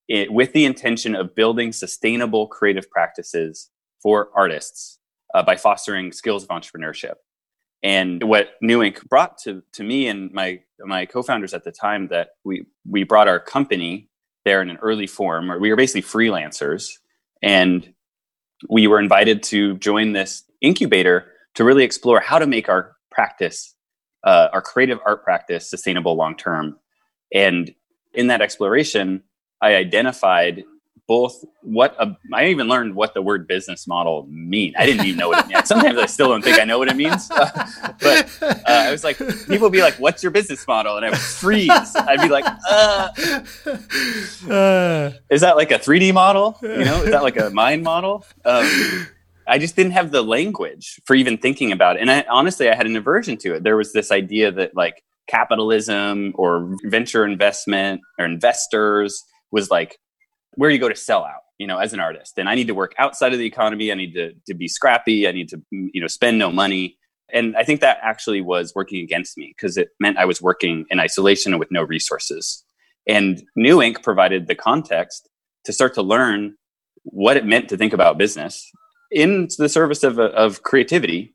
[0.09, 3.71] it, with the intention of building sustainable creative practices
[4.03, 4.99] for artists
[5.35, 7.15] uh, by fostering skills of entrepreneurship.
[7.83, 12.09] And what new inc brought to, to me and my my co-founders at the time
[12.09, 14.09] that we we brought our company
[14.45, 16.91] there in an early form or we were basically freelancers
[17.43, 17.93] and
[18.69, 23.75] we were invited to join this incubator to really explore how to make our practice
[24.29, 26.79] uh, our creative art practice sustainable long term.
[27.33, 27.75] And
[28.13, 29.23] in that exploration,
[29.63, 30.65] I identified
[31.07, 34.75] both what a, I even learned what the word business model mean.
[34.77, 35.67] I didn't even know what it meant.
[35.67, 37.27] Sometimes I still don't think I know what it means.
[37.29, 41.09] but uh, I was like, people would be like, "What's your business model?" And I
[41.09, 41.71] would freeze.
[41.97, 43.09] I'd be like, uh,
[44.53, 46.59] uh, "Is that like a 3D model?
[46.61, 49.09] You know, is that like a mind model?" Um,
[49.49, 52.03] I just didn't have the language for even thinking about it.
[52.03, 53.65] And I, honestly, I had an aversion to it.
[53.65, 59.99] There was this idea that like capitalism or venture investment or investors was like
[60.55, 62.39] where you go to sell out, you know, as an artist.
[62.39, 63.91] And I need to work outside of the economy.
[63.91, 65.27] I need to, to be scrappy.
[65.27, 66.97] I need to, mm, you know, spend no money.
[67.33, 70.87] And I think that actually was working against me because it meant I was working
[70.91, 72.65] in isolation and with no resources.
[73.07, 75.29] And New Inc provided the context
[75.65, 76.55] to start to learn
[77.05, 78.71] what it meant to think about business
[79.11, 81.35] in the service of, of creativity.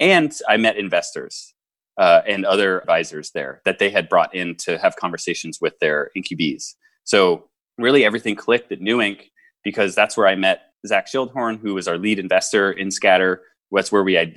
[0.00, 1.54] And I met investors
[1.98, 6.10] uh, and other advisors there that they had brought in to have conversations with their
[6.16, 6.74] incubees.
[7.04, 7.48] So
[7.78, 9.30] really everything clicked at New Inc.
[9.64, 13.42] because that's where I met Zach Schildhorn, who was our lead investor in Scatter.
[13.70, 14.34] That's where we had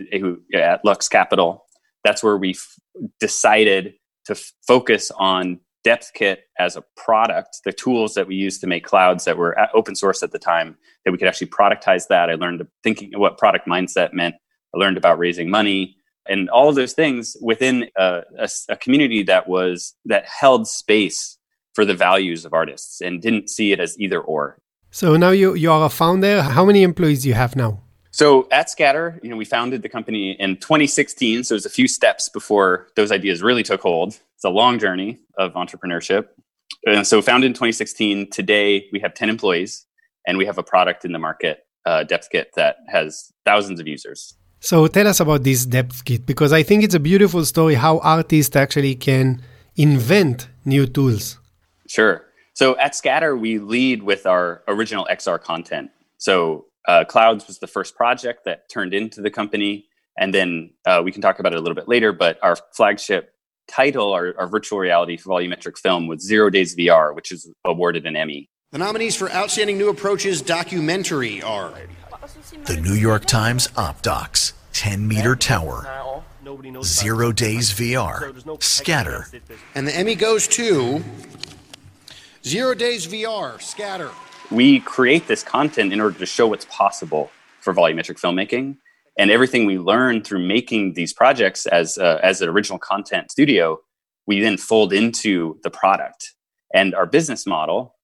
[0.54, 1.66] at Lux Capital.
[2.04, 2.56] That's where we
[3.20, 8.68] decided to f- focus on DepthKit as a product, the tools that we used to
[8.68, 12.30] make clouds that were open source at the time, that we could actually productize that.
[12.30, 14.36] I learned thinking what product mindset meant.
[14.74, 15.96] I learned about raising money
[16.28, 21.38] and all of those things within a, a, a community that was that held space
[21.74, 24.60] for the values of artists and didn't see it as either or.
[24.92, 26.42] So now you you are a founder.
[26.42, 27.85] How many employees do you have now?
[28.16, 31.44] So at Scatter, you know, we founded the company in 2016.
[31.44, 34.18] So it was a few steps before those ideas really took hold.
[34.36, 36.28] It's a long journey of entrepreneurship.
[36.86, 38.30] And so founded in 2016.
[38.30, 39.86] Today we have 10 employees,
[40.26, 44.34] and we have a product in the market, uh, DepthKit, that has thousands of users.
[44.62, 48.56] So tell us about this DepthKit because I think it's a beautiful story how artists
[48.56, 49.42] actually can
[49.76, 51.38] invent new tools.
[51.90, 52.24] Sure.
[52.54, 55.92] So at Scatter, we lead with our original XR content.
[56.18, 59.86] So uh, Clouds was the first project that turned into the company.
[60.18, 63.34] And then uh, we can talk about it a little bit later, but our flagship
[63.68, 68.16] title, our, our virtual reality volumetric film, was Zero Days VR, which is awarded an
[68.16, 68.50] Emmy.
[68.72, 71.74] The nominees for Outstanding New Approaches documentary are
[72.66, 76.14] The New York Times OpDocs, 10 Meter Tower,
[76.84, 79.28] Zero Days VR, Scatter.
[79.74, 81.04] And the Emmy goes to
[82.46, 84.12] Zero Days VR, Scatter.
[84.52, 87.32] We create this content in order to show what's possible
[87.62, 88.78] for volumetric filmmaking.
[89.18, 93.80] And everything we learn through making these projects as, uh, as an original content studio,
[94.28, 96.34] we then fold into the product.
[96.74, 97.96] And our business model,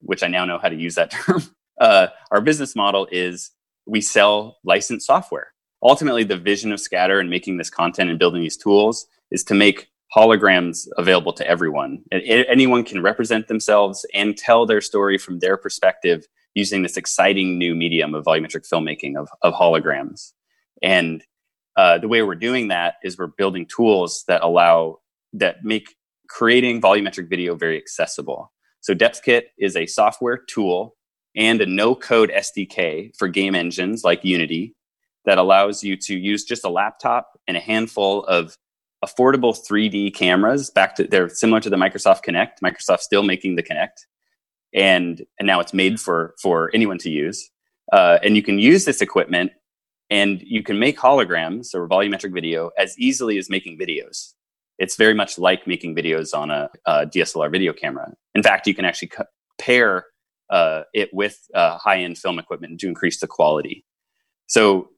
[0.00, 1.42] which I now know how to use that term,
[1.80, 3.50] uh, our business model is
[3.86, 5.48] we sell licensed software.
[5.82, 9.54] Ultimately, the vision of Scatter and making this content and building these tools is to
[9.54, 12.02] make holograms available to everyone.
[12.12, 17.74] Anyone can represent themselves and tell their story from their perspective using this exciting new
[17.74, 20.32] medium of volumetric filmmaking of, of holograms.
[20.82, 21.22] And
[21.76, 24.98] uh, the way we're doing that is we're building tools that allow
[25.32, 25.94] that make
[26.28, 28.52] creating volumetric video very accessible.
[28.80, 30.96] So DepthKit is a software tool
[31.36, 34.74] and a no-code SDK for game engines like Unity
[35.24, 38.56] that allows you to use just a laptop and a handful of
[39.04, 40.70] affordable 3D cameras.
[40.70, 42.60] Back to they're similar to the Microsoft Kinect.
[42.64, 44.06] Microsoft still making the Kinect,
[44.74, 47.50] and and now it's made for for anyone to use.
[47.92, 49.52] Uh, and you can use this equipment,
[50.10, 54.34] and you can make holograms or volumetric video as easily as making videos.
[54.78, 58.12] It's very much like making videos on a, a DSLR video camera.
[58.34, 59.10] In fact, you can actually
[59.60, 60.06] pair
[60.48, 63.84] uh, it with uh, high-end film equipment to increase the quality.
[64.46, 64.88] So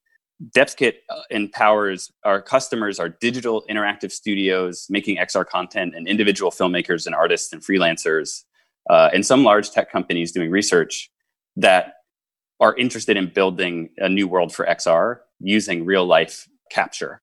[0.51, 7.07] DepthKit uh, empowers our customers, our digital interactive studios making XR content, and individual filmmakers
[7.07, 8.43] and artists and freelancers,
[8.91, 11.11] uh, and some large tech companies doing research
[11.57, 11.95] that
[12.61, 17.21] are interested in building a new world for XR using real life capture.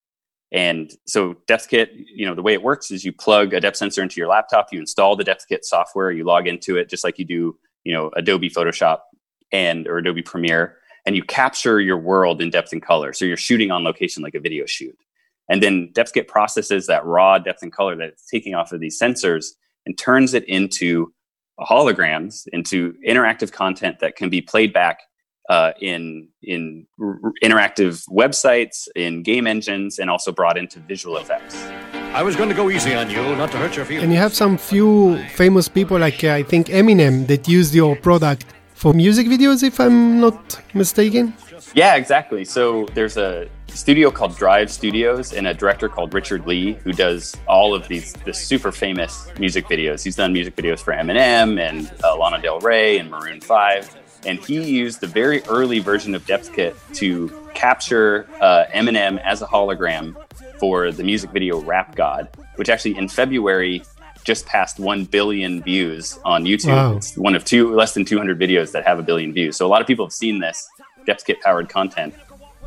[0.52, 4.02] And so DepthKit, you know, the way it works is you plug a depth sensor
[4.02, 7.26] into your laptop, you install the DepthKit software, you log into it just like you
[7.26, 9.00] do, you know, Adobe Photoshop
[9.52, 10.79] and or Adobe Premiere
[11.10, 13.14] and you capture your world in depth and color.
[13.14, 14.96] So you're shooting on location like a video shoot.
[15.50, 19.02] And then DepthKit processes that raw depth and color that it's taking off of these
[19.02, 19.46] sensors
[19.88, 21.12] and turns it into
[21.60, 25.00] holograms, into interactive content that can be played back
[25.50, 31.56] uh, in in r- interactive websites, in game engines, and also brought into visual effects.
[32.14, 34.04] I was going to go easy on you, not to hurt your feelings.
[34.04, 37.96] And you have some few famous people like uh, I think Eminem that used your
[37.96, 38.46] product
[38.80, 41.34] for music videos, if I'm not mistaken.
[41.74, 42.46] Yeah, exactly.
[42.46, 47.36] So there's a studio called Drive Studios and a director called Richard Lee who does
[47.46, 50.02] all of these the super famous music videos.
[50.02, 53.94] He's done music videos for Eminem and uh, Lana Del Rey and Maroon Five,
[54.26, 59.46] and he used the very early version of DepthKit to capture uh, Eminem as a
[59.46, 60.16] hologram
[60.58, 63.84] for the music video Rap God, which actually in February
[64.30, 66.68] just passed 1 billion views on YouTube.
[66.68, 66.98] Wow.
[66.98, 69.58] It's one of two, less than 200 videos that have a billion views.
[69.58, 70.70] So a lot of people have seen this
[71.08, 72.14] DepthKit powered content.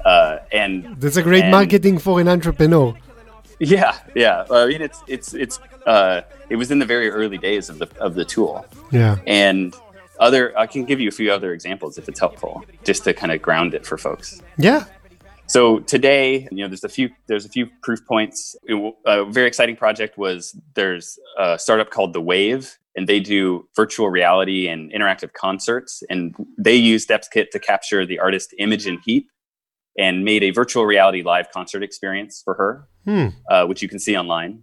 [0.04, 2.96] Uh, and that's a great and, marketing for an entrepreneur.
[3.60, 4.44] Yeah, yeah.
[4.50, 7.88] I mean, it's it's it's uh, it was in the very early days of the
[8.00, 8.66] of the tool.
[8.90, 9.18] Yeah.
[9.28, 9.72] And
[10.18, 13.30] other, I can give you a few other examples if it's helpful, just to kind
[13.30, 14.42] of ground it for folks.
[14.58, 14.86] Yeah,
[15.52, 18.56] so today, you know, there's a few there's a few proof points.
[19.04, 24.08] A very exciting project was there's a startup called The Wave, and they do virtual
[24.08, 29.28] reality and interactive concerts, and they use DepthKit to capture the artist Imogen Heap
[29.98, 33.26] and made a virtual reality live concert experience for her, hmm.
[33.50, 34.62] uh, which you can see online.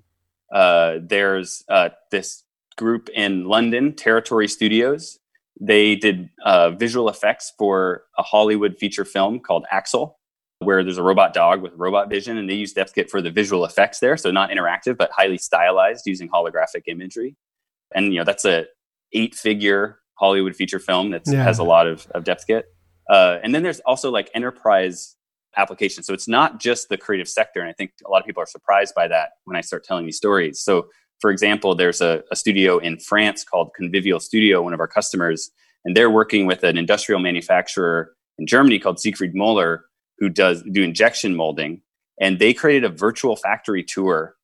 [0.52, 2.46] Uh, there's uh, this
[2.78, 5.20] group in London, Territory Studios.
[5.62, 10.19] They did uh, visual effects for a Hollywood feature film called Axel
[10.60, 13.66] where there's a robot dog with robot vision, and they use DepthKit for the visual
[13.66, 14.18] effects there.
[14.18, 17.36] So not interactive, but highly stylized using holographic imagery.
[17.95, 18.66] And you know that's a
[19.14, 21.43] eight figure Hollywood feature film that yeah.
[21.43, 22.64] has a lot of, of DepthKit.
[23.10, 25.16] Uh, and then there's also like enterprise
[25.57, 26.05] applications.
[26.05, 27.60] So it's not just the creative sector.
[27.60, 30.05] And I think a lot of people are surprised by that when I start telling
[30.05, 30.60] these stories.
[30.60, 30.89] So
[31.20, 35.49] for example, there's a, a studio in France called Convivial Studio, one of our customers,
[35.84, 39.86] and they're working with an industrial manufacturer in Germany called Siegfried Moeller,
[40.20, 41.82] who does do injection molding.
[42.20, 44.36] And they created a virtual factory tour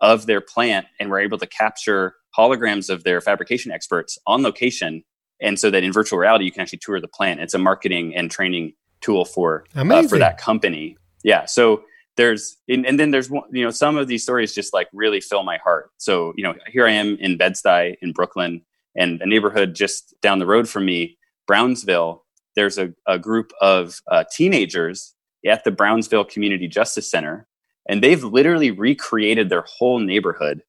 [0.00, 5.04] of their plant and were able to capture holograms of their fabrication experts on location.
[5.40, 7.40] And so that in virtual reality, you can actually tour the plant.
[7.40, 10.96] It's a marketing and training tool for uh, for that company.
[11.22, 11.46] Yeah.
[11.46, 11.82] So
[12.16, 15.42] there's and, and then there's you know some of these stories just like really fill
[15.42, 15.90] my heart.
[15.96, 18.62] So you know here I am in Bed Stuy in Brooklyn,
[18.94, 22.24] and a neighborhood just down the road from me, Brownsville.
[22.56, 25.14] There's a, a group of uh, teenagers
[25.46, 27.46] at the Brownsville Community Justice Center,
[27.88, 30.62] and they've literally recreated their whole neighborhood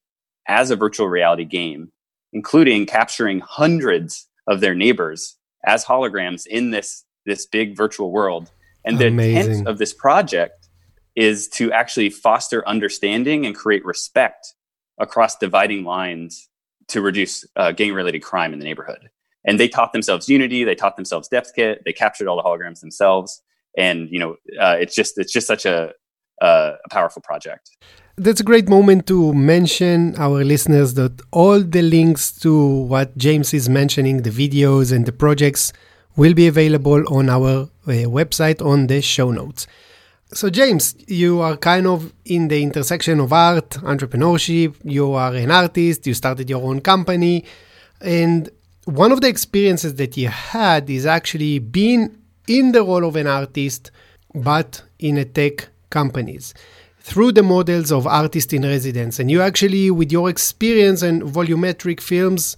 [0.48, 1.92] as a virtual reality game,
[2.32, 8.50] including capturing hundreds of their neighbors as holograms in this this big virtual world.
[8.84, 9.50] And the Amazing.
[9.52, 10.68] intent of this project
[11.14, 14.54] is to actually foster understanding and create respect
[14.98, 16.48] across dividing lines
[16.88, 19.08] to reduce uh, gang related crime in the neighborhood.
[19.44, 23.42] And they taught themselves Unity, they taught themselves DepthKit, they captured all the holograms themselves.
[23.76, 25.92] And you know, uh, it's just it's just such a,
[26.40, 27.70] uh, a powerful project.
[28.16, 33.54] That's a great moment to mention our listeners that all the links to what James
[33.54, 35.72] is mentioning, the videos and the projects,
[36.14, 39.66] will be available on our uh, website on the show notes.
[40.34, 44.76] So, James, you are kind of in the intersection of art, entrepreneurship.
[44.82, 47.44] You are an artist, you started your own company.
[48.00, 48.48] And
[48.84, 52.16] one of the experiences that you had is actually being
[52.58, 53.90] in the role of an artist,
[54.34, 56.54] but in a tech companies
[57.00, 59.18] through the models of artist in residence.
[59.18, 62.56] And you actually, with your experience and volumetric films,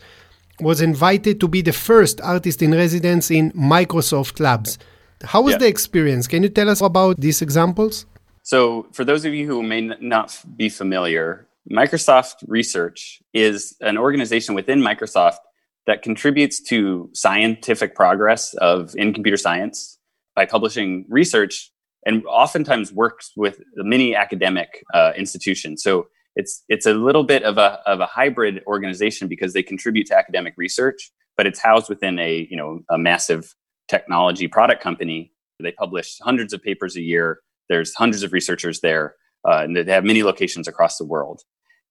[0.61, 4.79] was invited to be the first artist in residence in Microsoft Labs.
[5.23, 5.59] How was yeah.
[5.59, 6.27] the experience?
[6.27, 8.07] Can you tell us about these examples?
[8.43, 14.55] So, for those of you who may not be familiar, Microsoft Research is an organization
[14.55, 15.39] within Microsoft
[15.87, 19.99] that contributes to scientific progress of in computer science
[20.35, 21.71] by publishing research
[22.07, 25.83] and oftentimes works with many academic uh, institutions.
[25.83, 26.07] So
[26.37, 30.17] it's it's a little bit of a of a hybrid organization because they contribute to
[30.17, 33.55] academic research, but it's housed within a you know a massive
[33.89, 35.33] technology product company.
[35.61, 37.41] They publish hundreds of papers a year.
[37.69, 39.15] There's hundreds of researchers there,
[39.49, 41.43] uh, and they have many locations across the world.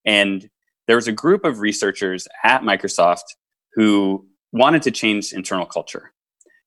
[0.05, 0.49] And
[0.87, 3.23] there was a group of researchers at Microsoft
[3.75, 6.11] who wanted to change internal culture.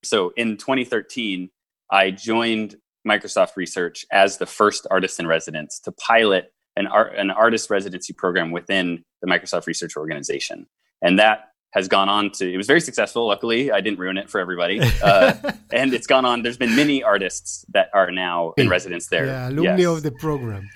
[0.03, 1.49] So in 2013,
[1.91, 2.75] I joined
[3.07, 8.13] Microsoft Research as the first artist in residence to pilot an, art, an artist residency
[8.13, 10.67] program within the Microsoft Research Organization.
[11.01, 13.27] And that has gone on to, it was very successful.
[13.27, 14.79] Luckily, I didn't ruin it for everybody.
[15.01, 15.33] Uh,
[15.71, 16.43] and it's gone on.
[16.43, 19.25] There's been many artists that are now in residence there.
[19.25, 19.97] Yeah, alumni yes.
[19.97, 20.69] of the program.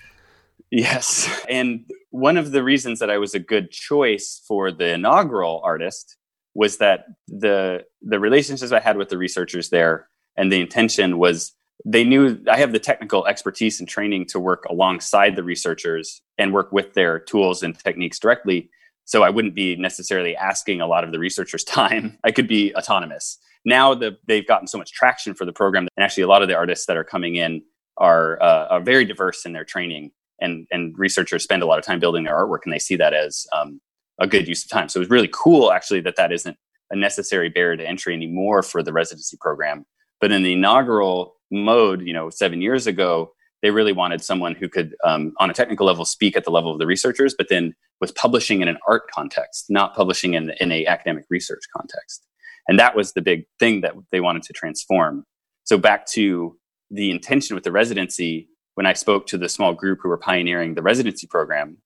[0.70, 1.30] Yes.
[1.50, 6.18] And one of the reasons that I was a good choice for the inaugural artist
[6.54, 11.54] was that the the relationships I had with the researchers there and the intention was
[11.86, 16.54] they knew I have the technical expertise and training to work alongside the researchers and
[16.54, 18.70] work with their tools and techniques directly.
[19.06, 22.18] So I wouldn't be necessarily asking a lot of the researchers' time.
[22.24, 23.38] I could be autonomous.
[23.66, 26.48] Now the, they've gotten so much traction for the program, and actually a lot of
[26.48, 27.62] the artists that are coming in
[27.98, 31.86] are, uh, are very diverse in their training, and and researchers spend a lot of
[31.86, 33.80] time building their artwork, and they see that as um,
[34.22, 34.88] a good use of time.
[34.88, 36.56] So it was really cool, actually, that that isn't
[36.92, 39.86] a necessary barrier to entry anymore for the residency program.
[40.22, 44.70] But in the inaugural mode, you know, seven years ago, they really wanted someone who
[44.70, 47.74] could, um, on a technical level, speak at the level of the researchers, but then
[48.00, 52.26] was publishing in an art context, not publishing in in a academic research context.
[52.68, 55.26] And that was the big thing that they wanted to transform.
[55.64, 56.58] So back to
[56.90, 60.76] the intention with the residency, when I spoke to the small group who were pioneering
[60.76, 61.78] the residency program,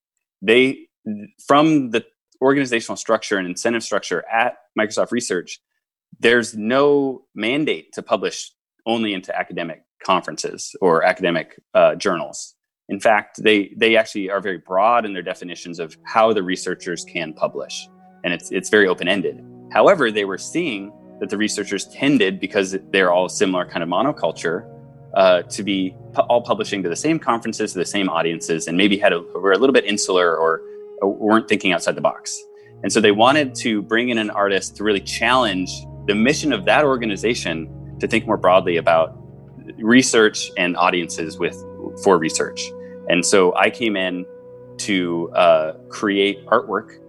[0.41, 0.87] they
[1.47, 2.05] from the
[2.41, 5.59] organizational structure and incentive structure at Microsoft Research,
[6.19, 8.51] there's no mandate to publish
[8.85, 12.55] only into academic conferences or academic uh, journals.
[12.87, 17.03] In fact, they they actually are very broad in their definitions of how the researchers
[17.03, 17.87] can publish,
[18.23, 19.43] and it's it's very open ended.
[19.71, 24.69] However, they were seeing that the researchers tended, because they're all similar kind of monoculture,
[25.15, 28.77] uh, to be pu- all publishing to the same conferences, to the same audiences, and
[28.77, 30.61] maybe had a, were a little bit insular or, or
[31.01, 32.41] weren't thinking outside the box.
[32.83, 35.71] And so they wanted to bring in an artist to really challenge
[36.07, 39.17] the mission of that organization to think more broadly about
[39.77, 41.55] research and audiences with
[42.03, 42.61] for research.
[43.09, 44.25] And so I came in
[44.79, 46.99] to uh, create artwork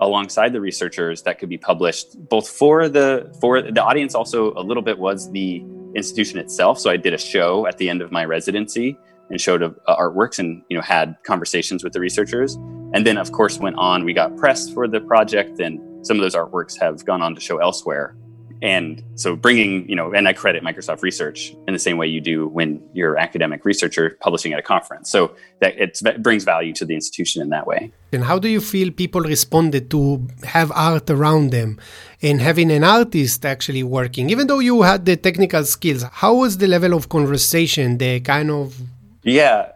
[0.00, 4.62] alongside the researchers that could be published both for the for the audience also a
[4.62, 5.64] little bit was the
[5.96, 8.96] institution itself so i did a show at the end of my residency
[9.30, 12.56] and showed uh, artworks and you know had conversations with the researchers
[12.94, 16.22] and then of course went on we got pressed for the project and some of
[16.22, 18.16] those artworks have gone on to show elsewhere.
[18.60, 22.20] And so bringing you know and i credit microsoft research in the same way you
[22.20, 25.12] do when you're an academic researcher publishing at a conference.
[25.12, 27.92] So that it brings value to the institution in that way.
[28.12, 31.78] And how do you feel people responded to have art around them
[32.20, 34.28] and having an artist actually working?
[34.28, 38.50] Even though you had the technical skills how was the level of conversation the kind
[38.50, 38.76] of
[39.22, 39.70] yeah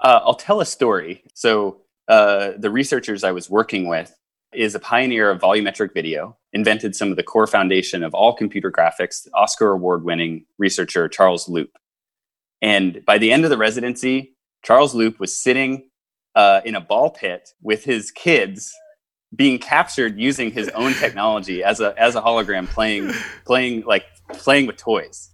[0.00, 1.22] uh, i'll tell a story.
[1.32, 4.14] So uh, the researchers i was working with
[4.56, 8.72] is a pioneer of volumetric video, invented some of the core foundation of all computer
[8.72, 11.76] graphics, Oscar award winning researcher Charles Loop.
[12.62, 14.34] And by the end of the residency,
[14.64, 15.90] Charles Loop was sitting
[16.34, 18.72] uh, in a ball pit with his kids
[19.34, 23.12] being captured using his own technology as a as a hologram playing
[23.44, 24.04] playing like
[24.34, 25.30] playing with toys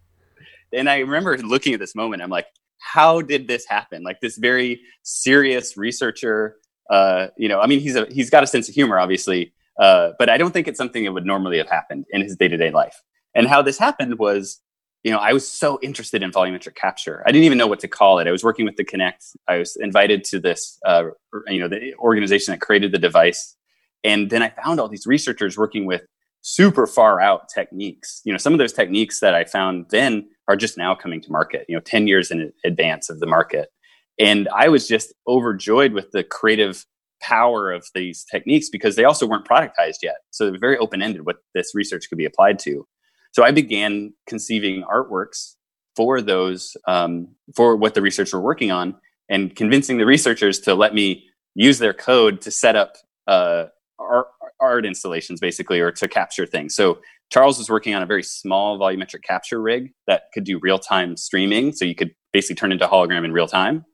[0.73, 2.47] and i remember looking at this moment i'm like
[2.79, 6.57] how did this happen like this very serious researcher
[6.93, 10.11] uh, you know, I mean, he's a he's got a sense of humor, obviously, uh,
[10.18, 12.57] but I don't think it's something that would normally have happened in his day to
[12.59, 13.03] day life.
[13.34, 14.61] And how this happened was,
[15.03, 17.22] you know, I was so interested in volumetric capture.
[17.26, 18.28] I didn't even know what to call it.
[18.28, 19.34] I was working with the Kinect.
[19.49, 21.05] I was invited to this, uh,
[21.49, 23.57] you know, the organization that created the device,
[24.05, 26.03] and then I found all these researchers working with
[26.43, 28.20] super far out techniques.
[28.24, 31.32] You know, some of those techniques that I found then are just now coming to
[31.32, 31.64] market.
[31.70, 33.70] You know, ten years in advance of the market.
[34.23, 36.87] And I was just overjoyed with the creative
[37.20, 40.18] power of these techniques because they also weren't productized yet.
[40.31, 42.87] So they're very open ended what this research could be applied to.
[43.33, 45.57] So I began conceiving artworks
[45.97, 48.95] for those, um, for what the research were working on,
[49.29, 51.25] and convincing the researchers to let me
[51.57, 52.95] use their code to set up
[53.27, 53.66] uh,
[53.99, 54.29] art,
[54.61, 56.77] art installations, basically, or to capture things.
[56.77, 57.01] So
[57.31, 61.16] Charles was working on a very small volumetric capture rig that could do real time
[61.16, 61.73] streaming.
[61.73, 63.85] So you could basically turn into hologram in real time.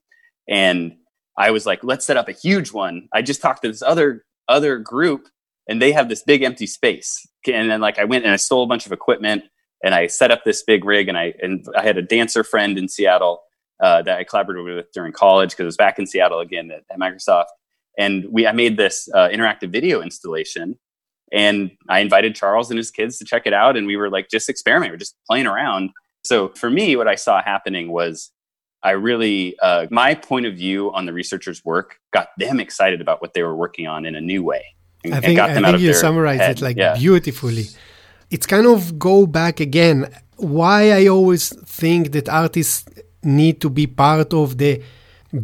[0.48, 0.96] And
[1.36, 3.08] I was like, let's set up a huge one.
[3.12, 5.28] I just talked to this other other group
[5.68, 7.26] and they have this big empty space.
[7.46, 9.44] And then like I went and I stole a bunch of equipment
[9.84, 12.78] and I set up this big rig and I and I had a dancer friend
[12.78, 13.42] in Seattle
[13.80, 16.82] uh, that I collaborated with during college because I was back in Seattle again at,
[16.90, 17.46] at, Microsoft.
[17.96, 20.78] And we I made this uh, interactive video installation
[21.30, 24.28] and I invited Charles and his kids to check it out and we were like
[24.30, 25.90] just experimenting, we are just playing around.
[26.24, 28.32] So for me, what I saw happening was
[28.82, 33.20] I really, uh, my point of view on the researchers' work got them excited about
[33.20, 34.64] what they were working on in a new way.
[35.04, 36.58] And, I think, I think you summarized head.
[36.58, 36.94] it like yeah.
[36.94, 37.66] beautifully.
[38.30, 40.12] It's kind of go back again.
[40.36, 42.84] Why I always think that artists
[43.22, 44.82] need to be part of the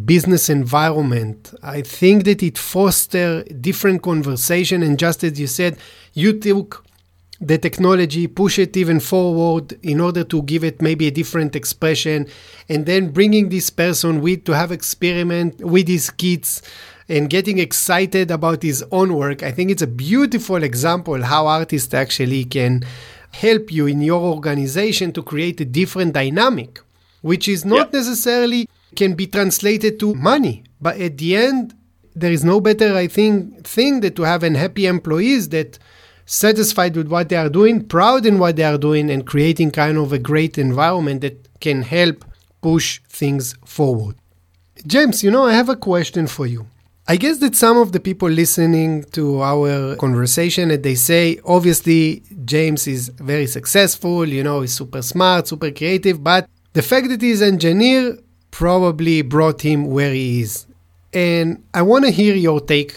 [0.04, 1.52] business environment.
[1.62, 5.78] I think that it foster different conversation, and just as you said,
[6.12, 6.83] you took
[7.46, 12.26] the technology, push it even forward in order to give it maybe a different expression,
[12.68, 16.62] and then bringing this person with to have experiment with his kids
[17.08, 19.42] and getting excited about his own work.
[19.42, 22.82] I think it's a beautiful example how artists actually can
[23.32, 26.80] help you in your organization to create a different dynamic,
[27.20, 31.74] which is not necessarily can be translated to money, but at the end
[32.16, 35.78] there is no better I think thing that to have an happy employees that
[36.26, 39.98] satisfied with what they are doing, proud in what they are doing, and creating kind
[39.98, 42.24] of a great environment that can help
[42.62, 44.16] push things forward.
[44.86, 46.66] James, you know, I have a question for you.
[47.06, 52.22] I guess that some of the people listening to our conversation and they say, obviously,
[52.46, 57.20] James is very successful, you know, he's super smart, super creative, but the fact that
[57.20, 58.18] he's an engineer
[58.50, 60.66] probably brought him where he is.
[61.12, 62.94] And I want to hear your take.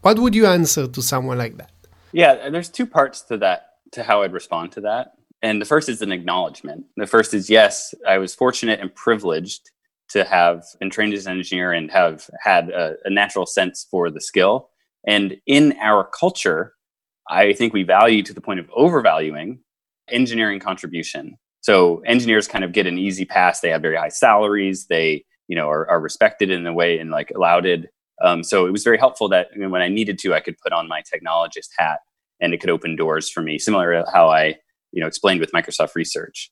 [0.00, 1.70] What would you answer to someone like that?
[2.12, 5.12] Yeah, there's two parts to that, to how I'd respond to that.
[5.42, 6.86] And the first is an acknowledgement.
[6.96, 9.70] The first is yes, I was fortunate and privileged
[10.10, 14.10] to have been trained as an engineer and have had a, a natural sense for
[14.10, 14.70] the skill.
[15.06, 16.74] And in our culture,
[17.28, 19.60] I think we value to the point of overvaluing
[20.10, 21.36] engineering contribution.
[21.60, 23.60] So engineers kind of get an easy pass.
[23.60, 24.86] They have very high salaries.
[24.86, 27.88] They, you know, are, are respected in a way and like lauded
[28.22, 30.58] um, so it was very helpful that you know, when I needed to, I could
[30.58, 32.00] put on my technologist hat
[32.40, 34.56] and it could open doors for me, similar to how I
[34.92, 36.50] you know explained with Microsoft Research.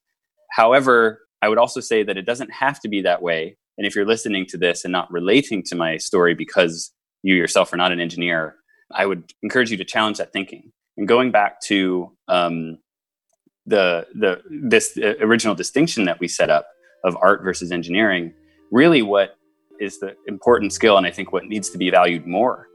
[0.51, 3.57] However, I would also say that it doesn't have to be that way.
[3.79, 6.93] And if you're listening to this and not relating to my story because
[7.23, 8.57] you yourself are not an engineer,
[8.91, 10.73] I would encourage you to challenge that thinking.
[10.97, 12.79] And going back to um,
[13.67, 16.69] the the this uh, original distinction that we set up,
[17.05, 18.33] of art versus engineering,
[18.71, 19.37] really what
[19.81, 22.69] is the important skill, and I think what needs to be valued more,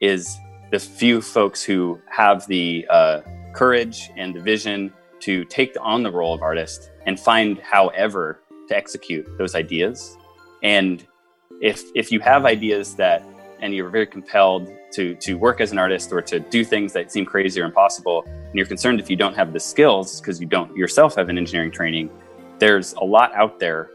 [0.00, 0.36] is
[0.70, 3.20] the few folks who have the uh,
[3.54, 8.76] courage and the vision to take on the role of artist and find however to
[8.76, 10.16] execute those ideas.
[10.62, 11.06] And
[11.60, 13.22] if if you have ideas that
[13.60, 17.10] and you're very compelled to to work as an artist or to do things that
[17.10, 20.46] seem crazy or impossible, and you're concerned if you don't have the skills because you
[20.46, 22.10] don't yourself have an engineering training,
[22.58, 23.90] there's a lot out there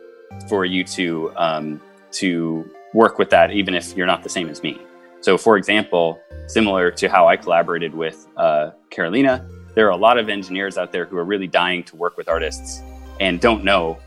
[0.48, 1.82] for you to um,
[2.14, 4.80] to work with that, even if you're not the same as me.
[5.22, 10.18] So, for example, similar to how I collaborated with uh, Karolina, there are a lot
[10.18, 12.82] of engineers out there who are really dying to work with artists
[13.20, 13.98] and don't know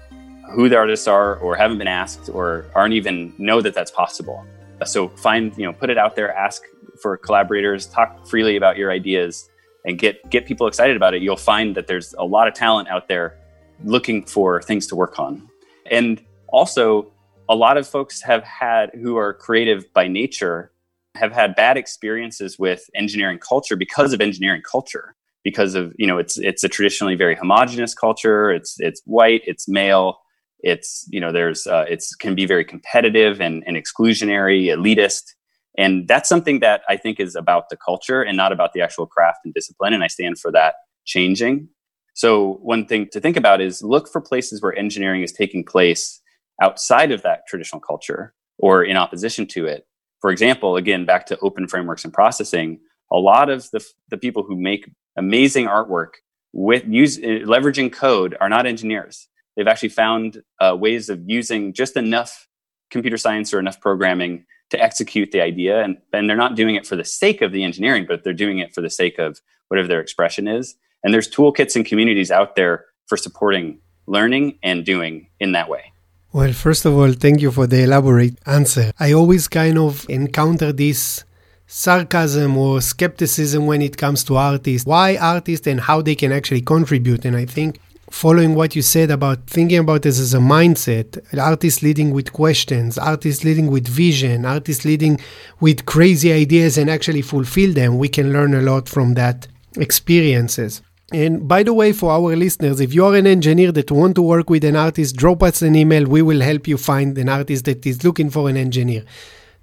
[0.52, 4.44] who the artists are or haven't been asked or aren't even know that that's possible.
[4.84, 6.62] So find, you know, put it out there, ask
[7.00, 9.48] for collaborators, talk freely about your ideas
[9.84, 11.22] and get get people excited about it.
[11.22, 13.38] You'll find that there's a lot of talent out there
[13.84, 15.48] looking for things to work on.
[15.90, 17.12] And also
[17.48, 20.72] a lot of folks have had who are creative by nature
[21.14, 25.14] have had bad experiences with engineering culture because of engineering culture
[25.44, 28.50] because of you know it's it's a traditionally very homogenous culture.
[28.50, 30.18] It's it's white it's male
[30.60, 35.34] it's you know there's uh, it's can be very competitive and, and exclusionary elitist.
[35.76, 39.06] And that's something that i think is about the culture and not about the actual
[39.06, 40.74] craft and discipline and i stand for that
[41.04, 41.68] changing.
[42.14, 46.20] So one thing to think about is look for places where engineering is taking place
[46.62, 49.86] outside of that traditional culture or in opposition to it.
[50.20, 52.80] For example again back to openFrameworks and processing
[53.12, 56.14] a lot of the, the people who make amazing artwork
[56.52, 59.28] with use uh, leveraging code are not engineers.
[59.56, 62.48] They've actually found uh, ways of using just enough
[62.90, 65.82] computer science or enough programming to execute the idea.
[65.82, 68.58] And, and they're not doing it for the sake of the engineering but they're doing
[68.58, 70.76] it for the sake of whatever their expression is.
[71.02, 75.93] And there's toolkits and communities out there for supporting learning and doing in that way
[76.34, 80.72] well first of all thank you for the elaborate answer i always kind of encounter
[80.72, 81.24] this
[81.68, 86.60] sarcasm or skepticism when it comes to artists why artists and how they can actually
[86.60, 87.78] contribute and i think
[88.10, 92.96] following what you said about thinking about this as a mindset, artists leading with questions,
[92.96, 95.18] artists leading with vision, artists leading
[95.58, 100.80] with crazy ideas and actually fulfill them, we can learn a lot from that experiences.
[101.14, 104.22] And by the way, for our listeners, if you are an engineer that want to
[104.22, 106.06] work with an artist, drop us an email.
[106.06, 109.04] We will help you find an artist that is looking for an engineer.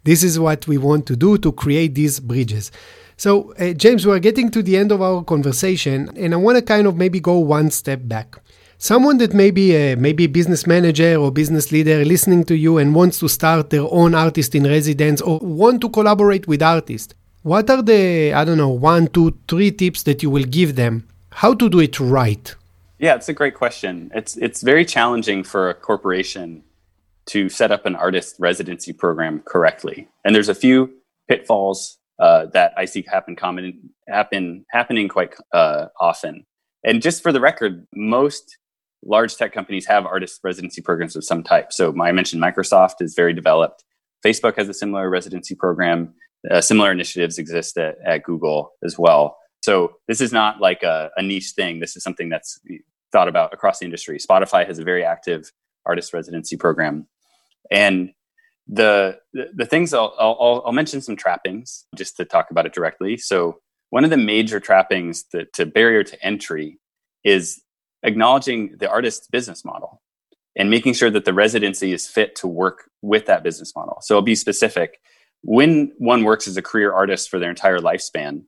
[0.06, 2.72] This is what we want to do to create these bridges.
[3.18, 6.62] So, uh, James, we're getting to the end of our conversation, and I want to
[6.62, 8.38] kind of maybe go one step back.
[8.78, 12.96] Someone that maybe a, maybe a business manager or business leader listening to you and
[12.96, 17.14] wants to start their own artist in residence or want to collaborate with artists.
[17.44, 21.08] What are the I don't know one, two, three tips that you will give them
[21.32, 22.56] how to do it right?
[23.00, 24.12] Yeah, it's a great question.
[24.14, 26.64] It's it's very challenging for a corporation
[27.28, 30.92] to set up an artist residency program correctly, and there's a few
[31.28, 36.46] pitfalls uh, that I see happen common happen happening quite uh, often.
[36.84, 38.58] And just for the record, most
[39.04, 41.74] large tech companies have artist residency programs of some type.
[41.74, 43.84] So I mentioned Microsoft is very developed.
[44.26, 46.14] Facebook has a similar residency program.
[46.50, 49.38] Uh, similar initiatives exist at, at, Google as well.
[49.62, 51.80] So this is not like a, a niche thing.
[51.80, 52.60] This is something that's
[53.12, 54.18] thought about across the industry.
[54.18, 55.52] Spotify has a very active
[55.86, 57.08] artist residency program,
[57.70, 58.12] and
[58.68, 63.18] the the, things I'll, I'll, I'll mention some trappings just to talk about it directly.
[63.18, 63.60] So
[63.90, 66.80] one of the major trappings that to barrier to entry
[67.24, 67.62] is
[68.04, 70.02] acknowledging the artist's business model
[70.56, 73.98] and making sure that the residency is fit to work with that business model.
[74.02, 75.00] So I'll be specific.
[75.44, 78.44] When one works as a career artist for their entire lifespan,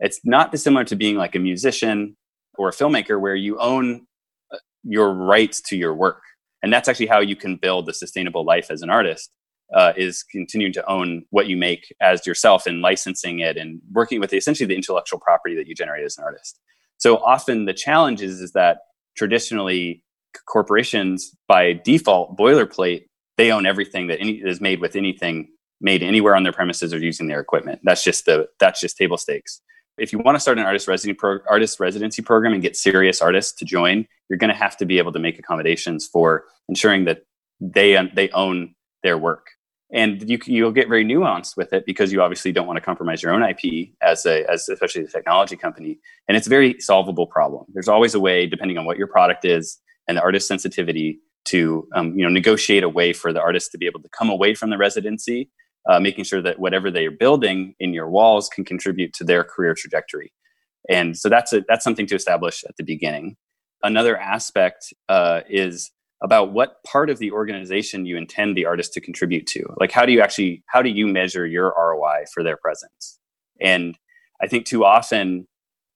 [0.00, 2.16] it's not dissimilar to being like a musician
[2.56, 4.06] or a filmmaker where you own
[4.52, 6.22] uh, your rights to your work.
[6.62, 9.30] And that's actually how you can build a sustainable life as an artist
[9.74, 14.20] uh, is continuing to own what you make as yourself and licensing it and working
[14.20, 16.58] with essentially the intellectual property that you generate as an artist.
[16.98, 18.78] So often the challenge is, is that
[19.16, 20.02] traditionally
[20.46, 23.04] corporations by default boilerplate
[23.36, 25.48] they own everything that any, is made with anything
[25.80, 27.80] made anywhere on their premises or using their equipment.
[27.82, 29.60] That's just the that's just table stakes.
[29.98, 33.22] If you want to start an artist residency pro, artist residency program and get serious
[33.22, 37.04] artists to join, you're going to have to be able to make accommodations for ensuring
[37.04, 37.22] that
[37.60, 39.46] they they own their work.
[39.92, 43.22] And you you'll get very nuanced with it because you obviously don't want to compromise
[43.22, 45.98] your own IP as a as especially a technology company.
[46.26, 47.66] And it's a very solvable problem.
[47.72, 49.78] There's always a way depending on what your product is
[50.08, 53.78] and the artist sensitivity to um, you know negotiate a way for the artist to
[53.78, 55.50] be able to come away from the residency
[55.88, 59.44] uh, making sure that whatever they are building in your walls can contribute to their
[59.44, 60.32] career trajectory
[60.90, 63.36] and so that's a that's something to establish at the beginning
[63.84, 69.00] another aspect uh, is about what part of the organization you intend the artist to
[69.00, 69.62] contribute to.
[69.78, 73.20] Like, how do you actually, how do you measure your ROI for their presence?
[73.60, 73.96] And
[74.42, 75.46] I think too often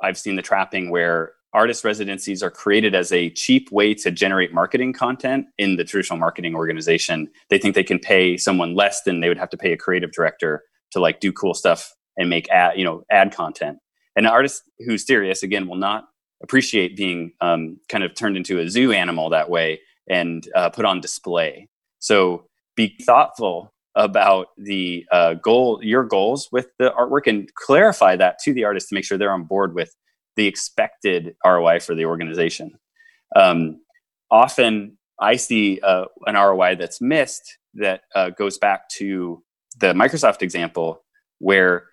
[0.02, 4.52] I've seen the trapping where artist residencies are created as a cheap way to generate
[4.52, 7.28] marketing content in the traditional marketing organization.
[7.48, 10.12] They think they can pay someone less than they would have to pay a creative
[10.12, 13.78] director to like do cool stuff and make ad, you know, ad content.
[14.16, 16.08] And an artist who's serious, again, will not
[16.42, 20.84] appreciate being um, kind of turned into a zoo animal that way and uh, put
[20.84, 21.68] on display.
[21.98, 22.46] So
[22.76, 28.52] be thoughtful about the uh, goal, your goals with the artwork, and clarify that to
[28.52, 29.94] the artist to make sure they're on board with
[30.38, 32.78] the expected ROI for the organization.
[33.34, 33.80] Um,
[34.30, 39.42] often, I see uh, an ROI that's missed that uh, goes back to
[39.80, 41.02] the Microsoft example,
[41.40, 41.86] where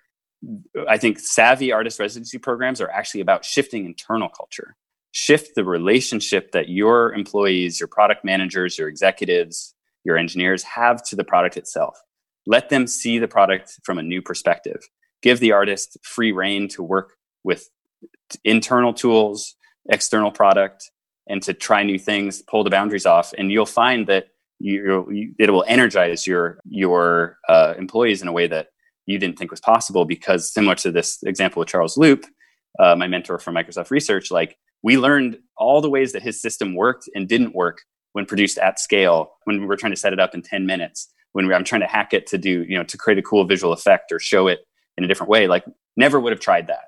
[0.88, 4.76] I think savvy artist residency programs are actually about shifting internal culture.
[5.10, 9.74] Shift the relationship that your employees, your product managers, your executives,
[10.04, 11.98] your engineers have to the product itself.
[12.46, 14.88] Let them see the product from a new perspective.
[15.20, 17.68] Give the artist free reign to work with
[18.44, 19.54] internal tools,
[19.88, 20.90] external product,
[21.28, 23.32] and to try new things, pull the boundaries off.
[23.36, 24.28] And you'll find that
[24.58, 28.68] you, you it will energize your your uh, employees in a way that
[29.06, 32.24] you didn't think was possible because similar to this example with Charles Loop,
[32.78, 36.74] uh, my mentor from Microsoft Research, like we learned all the ways that his system
[36.74, 37.82] worked and didn't work
[38.12, 41.12] when produced at scale when we were trying to set it up in 10 minutes
[41.32, 43.44] when we, i'm trying to hack it to do you know to create a cool
[43.44, 44.60] visual effect or show it
[44.96, 45.64] in a different way like
[45.98, 46.84] never would have tried that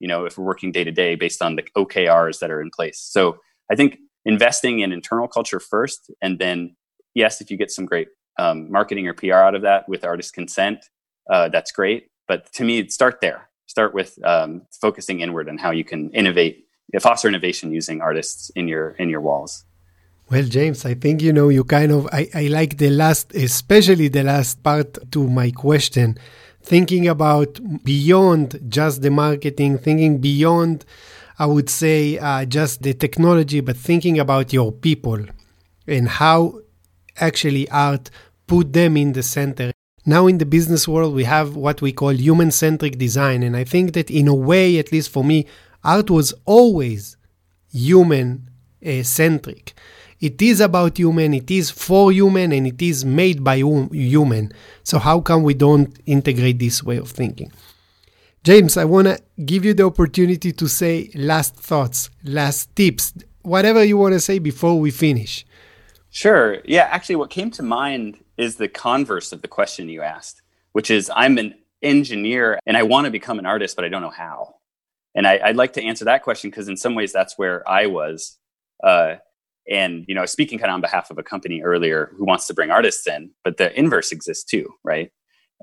[0.00, 2.70] you know if we're working day to day based on the okrs that are in
[2.70, 3.38] place so
[3.70, 6.74] i think investing in internal culture first and then
[7.14, 10.34] yes if you get some great um, marketing or pr out of that with artist
[10.34, 10.84] consent
[11.30, 12.10] uh, that's great.
[12.26, 13.48] But to me, start there.
[13.66, 16.66] Start with um, focusing inward on how you can innovate,
[17.00, 19.64] foster innovation using artists in your in your walls.
[20.28, 24.08] Well, James, I think you know you kind of I, I like the last, especially
[24.08, 26.18] the last part to my question,
[26.62, 30.84] thinking about beyond just the marketing, thinking beyond,
[31.38, 35.24] I would say, uh, just the technology, but thinking about your people
[35.86, 36.60] and how
[37.18, 38.10] actually art
[38.46, 39.72] put them in the center.
[40.06, 43.64] Now in the business world we have what we call human centric design and i
[43.64, 45.46] think that in a way at least for me
[45.84, 47.16] art was always
[47.70, 48.48] human
[48.84, 49.74] uh, centric
[50.20, 54.52] it is about human it is for human and it is made by human
[54.82, 57.50] so how come we don't integrate this way of thinking
[58.44, 63.84] james i want to give you the opportunity to say last thoughts last tips whatever
[63.84, 65.44] you want to say before we finish
[66.10, 70.40] sure yeah actually what came to mind is the converse of the question you asked,
[70.72, 74.00] which is I'm an engineer and I want to become an artist, but I don't
[74.00, 74.56] know how.
[75.14, 77.86] And I, would like to answer that question because in some ways that's where I
[77.86, 78.38] was.
[78.82, 79.16] Uh,
[79.68, 82.54] and you know, speaking kind of on behalf of a company earlier who wants to
[82.54, 85.10] bring artists in, but the inverse exists too, right?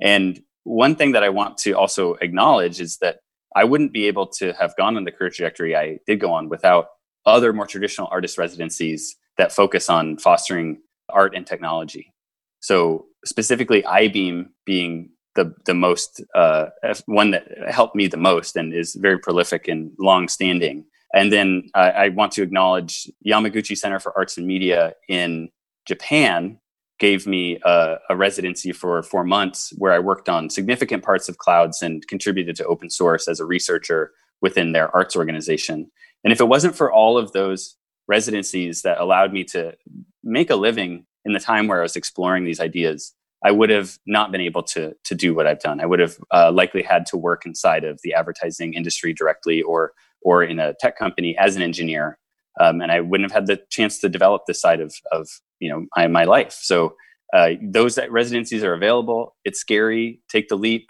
[0.01, 3.17] And one thing that I want to also acknowledge is that
[3.55, 6.49] I wouldn't be able to have gone on the career trajectory I did go on
[6.49, 6.87] without
[7.25, 12.13] other more traditional artist residencies that focus on fostering art and technology.
[12.59, 16.65] So specifically, Eyebeam being the the most uh,
[17.05, 20.85] one that helped me the most and is very prolific and long standing.
[21.13, 25.49] And then uh, I want to acknowledge Yamaguchi Center for Arts and Media in
[25.85, 26.59] Japan
[26.99, 31.37] gave me a, a, residency for four months where I worked on significant parts of
[31.37, 35.91] clouds and contributed to open source as a researcher within their arts organization.
[36.23, 37.75] And if it wasn't for all of those
[38.07, 39.75] residencies that allowed me to
[40.23, 43.97] make a living in the time where I was exploring these ideas, I would have
[44.07, 45.79] not been able to to do what I've done.
[45.79, 49.93] I would have uh, likely had to work inside of the advertising industry directly, or
[50.27, 52.05] or in a tech company as an engineer,
[52.59, 55.23] um, and I wouldn't have had the chance to develop this side of of
[55.63, 55.79] you know
[56.19, 56.55] my, life.
[56.71, 56.77] So
[57.37, 59.21] uh, those residencies are available.
[59.47, 60.21] It's scary.
[60.35, 60.85] Take the leap,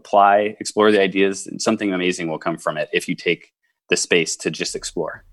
[0.00, 1.46] apply, explore the ideas.
[1.46, 3.42] And something amazing will come from it if you take
[3.88, 5.24] the space to just explore.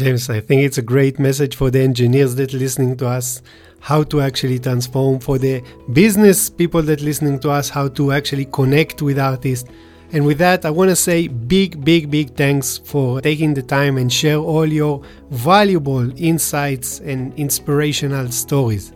[0.00, 3.42] James, I think it's a great message for the engineers that listening to us,
[3.80, 8.46] how to actually transform for the business people that listening to us, how to actually
[8.46, 9.68] connect with artists.
[10.14, 13.98] And with that, I want to say big, big, big thanks for taking the time
[13.98, 18.92] and share all your valuable insights and inspirational stories.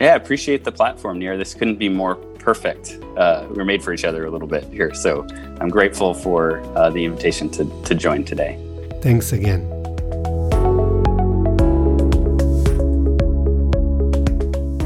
[0.00, 1.36] Yeah, I appreciate the platform, Nir.
[1.36, 2.96] This couldn't be more perfect.
[3.16, 4.94] Uh, we're made for each other a little bit here.
[4.94, 5.26] So
[5.60, 8.56] I'm grateful for uh, the invitation to, to join today.
[9.00, 9.68] Thanks again.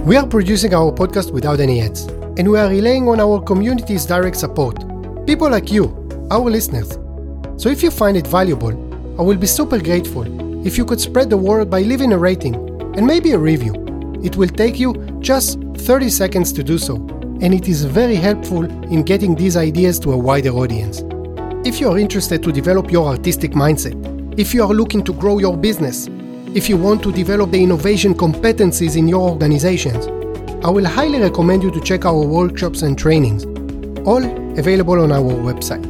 [0.06, 2.06] We are producing our podcast without any ads,
[2.38, 4.95] and we are relying on our community's direct support.
[5.26, 5.86] People like you,
[6.30, 6.92] our listeners.
[7.60, 8.70] So if you find it valuable,
[9.18, 10.24] I will be super grateful
[10.64, 12.54] if you could spread the word by leaving a rating
[12.96, 13.74] and maybe a review.
[14.22, 16.94] It will take you just 30 seconds to do so,
[17.40, 21.02] and it is very helpful in getting these ideas to a wider audience.
[21.66, 23.96] If you are interested to develop your artistic mindset,
[24.38, 26.08] if you are looking to grow your business,
[26.54, 30.06] if you want to develop the innovation competencies in your organizations,
[30.64, 33.44] I will highly recommend you to check our workshops and trainings,
[34.06, 35.82] all available on our website.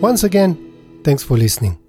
[0.00, 0.56] Once again,
[1.02, 1.83] thanks for listening.